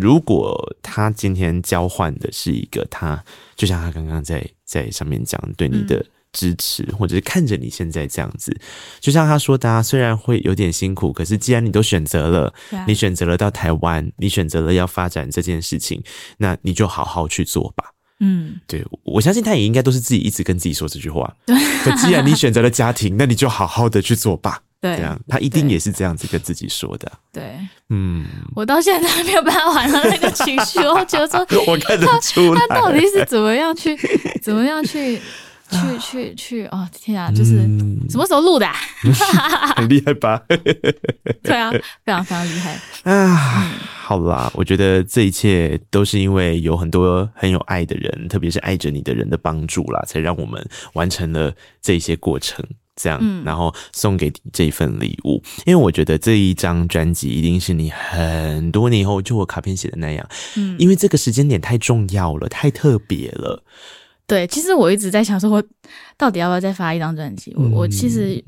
[0.00, 3.22] 如果他今天交换的是一个他，
[3.54, 6.04] 就像他刚刚在在上面讲对你的
[6.34, 8.54] 支持，嗯、或者是看着你现在这样子，
[9.00, 16.02] 就像他说的，他虽然会有点辛苦，可是既然你都选择了，啊、你选择了到台湾，你选择了要发展这件事情，
[16.36, 17.92] 那你就好好去做吧。
[18.20, 21.34] 嗯，对，我相信他也应该都是自己一直跟自己说这句话。
[21.46, 24.60] 对， 可既然你选择了家庭，那你就好好的去做吧。
[24.84, 27.10] 对，这样他一定也是这样子跟自己说的。
[27.32, 27.58] 对，
[27.88, 33.96] 嗯，我到现在还没有办法缓和那个情绪，我觉得说， 我看得出他到底是怎么样去，
[34.42, 35.18] 怎么样去，
[35.70, 37.56] 去去去，哦天啊，就是
[38.08, 38.66] 什么时候录的？
[39.76, 40.42] 很厉害吧？
[41.42, 41.70] 对啊，
[42.04, 43.72] 非常非常厉害啊！
[44.04, 52.64] 好啦，我觉得这一切都是因为有很多很有爱的人，特别是爱着你的人的帮助啦，才让我们完成了这些过程。
[52.96, 60.24] 这样，然后送给你这份礼物，嗯、因为我觉得这一张专辑一定是你很多年以后，就我卡片写的那样，
[60.56, 63.64] 嗯，因为这个时间点太重要了，太特别了。
[64.26, 65.62] 对，其实我一直在想说，我
[66.16, 67.54] 到底要不要再发一张专辑？
[67.56, 68.42] 我我其实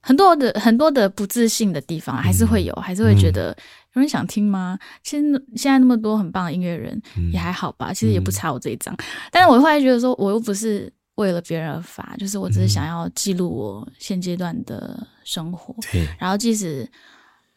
[0.00, 3.56] 很多的很多的不自信的地方还是会有，嗯、还是会觉得
[3.94, 4.78] 有人想听吗？
[5.02, 5.24] 其实
[5.56, 7.00] 现在那么多很棒的音乐人，
[7.32, 8.94] 也还好吧，其实也不差我这一张。
[8.94, 10.92] 嗯、但是我后来觉得说，我又不是。
[11.16, 15.72] 为了别人而发，就是我只是想要记录我现阶段的生活。
[15.92, 16.84] 对，然后即使，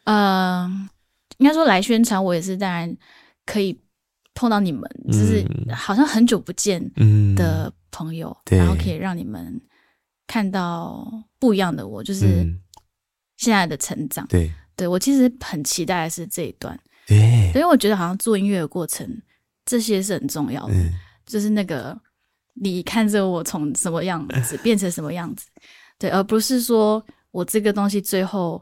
[0.04, 0.70] 呃，
[1.38, 2.96] 应该说来宣传，我也是当然
[3.44, 3.76] 可以
[4.38, 5.44] 碰到你们，就是
[5.74, 6.80] 好像很久不见
[7.34, 9.60] 的朋友，然后可以让你们
[10.28, 11.04] 看到
[11.40, 12.46] 不一样的我，就是
[13.36, 14.24] 现在的成长。
[14.28, 16.78] 对，对我其实很期待的是这一段。
[17.08, 19.20] 对，因为我觉得好像做音乐的过程，
[19.66, 20.74] 这些是很重要的，
[21.26, 22.00] 就是那个。
[22.60, 25.46] 你看着我从什么样子 变成什么样子，
[25.96, 27.00] 对，而不是说
[27.30, 28.60] 我这个东西最后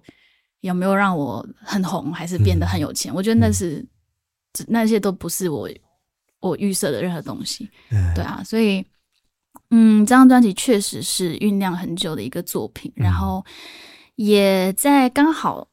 [0.61, 3.11] 有没有让我很红，还是变得很有钱？
[3.11, 3.89] 嗯、我觉得那是、嗯、
[4.69, 5.69] 那些都不是我
[6.41, 8.85] 我预设的任何东西，嗯、对啊，所以
[9.71, 13.45] 嗯，这张专辑确实是酝酿很久的一个作品，嗯、然后
[14.15, 15.69] 也在刚好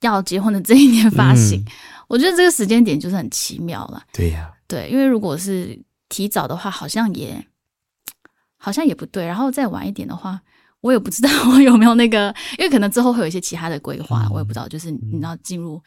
[0.00, 1.72] 要结婚的这一年发行，嗯、
[2.08, 4.02] 我觉得这个时间点就是很奇妙了。
[4.12, 5.82] 对呀、啊，对，因为如果是。
[6.10, 7.44] 提早的话，好像也
[8.56, 9.26] 好像也不对。
[9.26, 10.40] 然后再晚一点的话，
[10.80, 14.68] 我也不知道我有没有那个，因为可能之后会有一些其他的规划，嗯、我也不知道。
[14.68, 15.82] 就是你要进入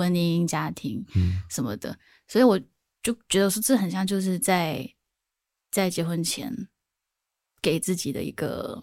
[0.00, 1.04] 婚姻家庭
[1.50, 2.58] 什么的，嗯、所以我
[3.02, 4.88] 就觉得说这很像就是在
[5.70, 6.50] 在结婚前
[7.60, 8.82] 给自己的一个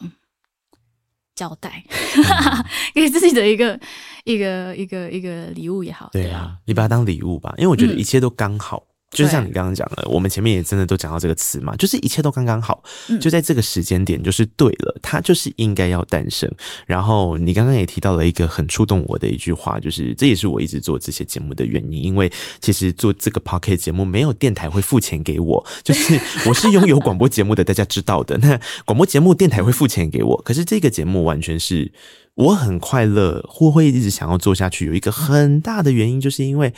[1.34, 3.80] 交代，嗯、给自己的一个
[4.26, 6.10] 一个一个一个礼物也好。
[6.14, 8.86] 对啊，你把它当礼物吧，因为我觉得一切都刚好。
[9.10, 16.52] 嗯就是像你刚刚讲的，我们前面也真的都讲到这个词嘛，就是一切都刚刚好，嗯、就在这个时间点，就是对了，它就是应该要诞生。
[16.86, 22.30] 然后你刚刚也提到了一个很触动我的一句话，就是这也是我一直做这些节目的原因，因为
[22.60, 28.38] 其实做这个 Podcast 节目没有电台会付钱给我，就是我是拥有广播节目的，大家知道的。
[28.40, 31.94] 那广播节目电台会付钱给我，可是这个节目完全是
[32.36, 36.74] 我很快乐，或会一直想要做下去，有一个很大的原因，就是因为。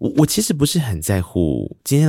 [0.00, 2.08] 我我其实不是很在乎今天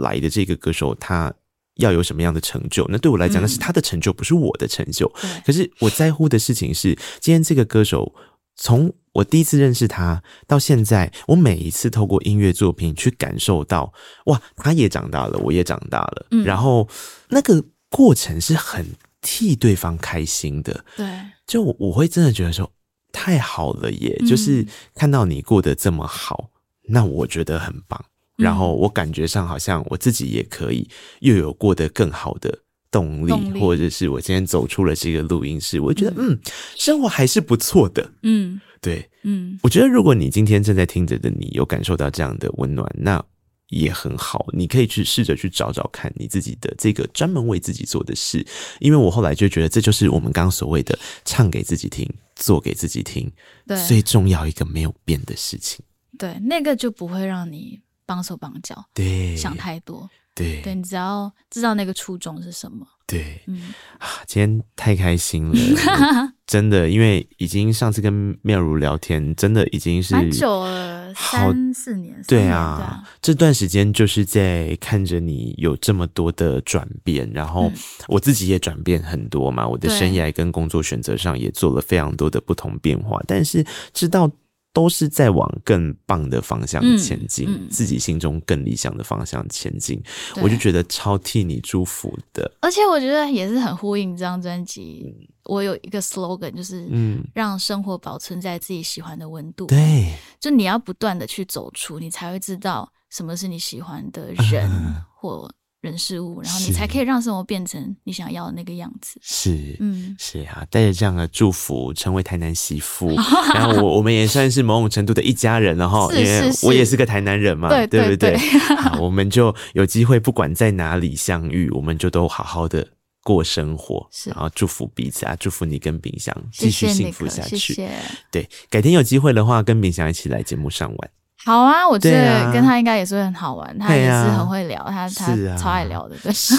[0.00, 1.32] 来的这个歌手他
[1.76, 5.10] 要有什么样的成就，那对我来讲那是他的成就，不是我的成就。
[5.22, 8.14] 嗯、可是我在乎的事情是，今天这个歌手
[8.54, 13.92] 从我第一次认识他到现在，我每一次透过音乐作品去感受到，
[14.26, 16.88] 哇，他也长大了，我也长大了，嗯、然后
[17.28, 18.86] 那个过程是很
[19.20, 20.84] 替对方开心的。
[20.96, 21.06] 对，
[21.46, 22.70] 就我会真的觉得说
[23.12, 26.50] 太好了耶，嗯、就是看到你过得这么好。
[26.88, 28.02] 那我觉得很棒，
[28.36, 30.88] 然后我感觉上好像我自己也可以
[31.20, 32.56] 又有过得更好的
[32.90, 36.38] 动力，动力或者是我今天走出了这个录音室，我觉得嗯，嗯，
[36.76, 43.22] 生活还是不错的，嗯，对，嗯，我觉得如果你今天正在听着的你有感受到这样的温暖，那
[43.70, 48.46] 也很好，你可以去试着去找找看你自己的这个专门为自己做的事，
[48.78, 53.28] 因为我后来就觉得这就是我们刚刚所谓的唱给自己听，做给自己听，
[53.66, 53.76] 对。
[53.88, 55.84] 最重要一个没有变的事情。
[56.18, 65.54] 对，那个就不会让你绑手绑脚，对，想太多，对，对，你只要知道那个初衷是什么，对，嗯啊，今天太开心了，
[66.46, 77.72] 真的，因为已经上次跟妙如聊天，真的已经是蛮久了，三四年，对啊，对啊，这段时间就是在看着你有这么多的转变，然后
[78.06, 84.30] 我自己也转变很多嘛，我的生涯跟工作选择上也做了非常多的不同变化，但是知道。
[84.76, 89.98] 都是在往更棒的方向前进，嗯嗯、自己心中更理想的方向前进，
[90.42, 92.52] 我就觉得超替你祝福的。
[92.60, 95.02] 而且我觉得也是很呼应这张专辑。
[95.06, 99.64] 嗯、我有一个 slogan，就是嗯，让生活保存在自己喜欢的温度。
[99.64, 105.50] 对，就你要不断的去走出，你才会知道什么是你喜欢的人、嗯、或。
[105.86, 109.18] 人事物，然后你才可以让生活变成你想要的那个样子。
[109.22, 113.14] 是，嗯，是啊，带着这样的祝福，成为台南媳妇，
[113.54, 118.36] 然后我我们也算是某种程度的一家人了哈，因为我也是个台南人嘛，对对不对？
[118.76, 122.86] 好，我们就有机会，不管在哪里相遇，我们就都好好的
[123.22, 127.56] 过生活，然后祝福彼此啊，祝福你跟秉祥继续幸福下去。
[127.56, 127.90] 谢谢。
[128.30, 131.10] 对，改天有机会的话，跟秉祥一起来节目上玩。
[131.44, 136.32] 好啊，我觉得跟他应该也是会很好玩，啊、他也是很会聊，啊、他他超爱聊的，对。
[136.32, 136.54] 是，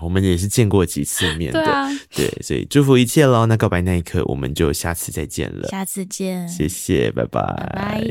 [0.00, 1.62] 我们也是见过几次面的，
[2.14, 3.44] 对，所以祝福一切喽。
[3.46, 8.04] 那告白那一刻，我们就下次再见了，下次见，谢谢，拜拜，拜拜。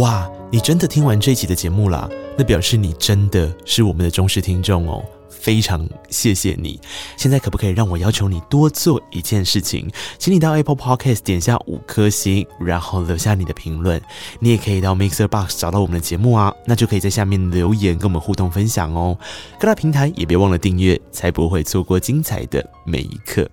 [0.00, 2.08] 哇，你真的听完这一集的节目啦？
[2.38, 5.04] 那表示你真的是我们的忠实听众哦。
[5.46, 6.80] 非常谢谢你，
[7.16, 9.88] 现在可不可以让我要求你多做一件事情？
[10.18, 14.02] 请你到 Apple Podcast 点下五颗星，然后留下你的评论。
[14.40, 19.16] 你也可以到 Mixer Box 找到我们的节目啊，那就可以在下面留言跟我们互动分享哦。
[19.60, 23.48] 各大平台也别忘了订阅，才不会错过精彩的每一刻。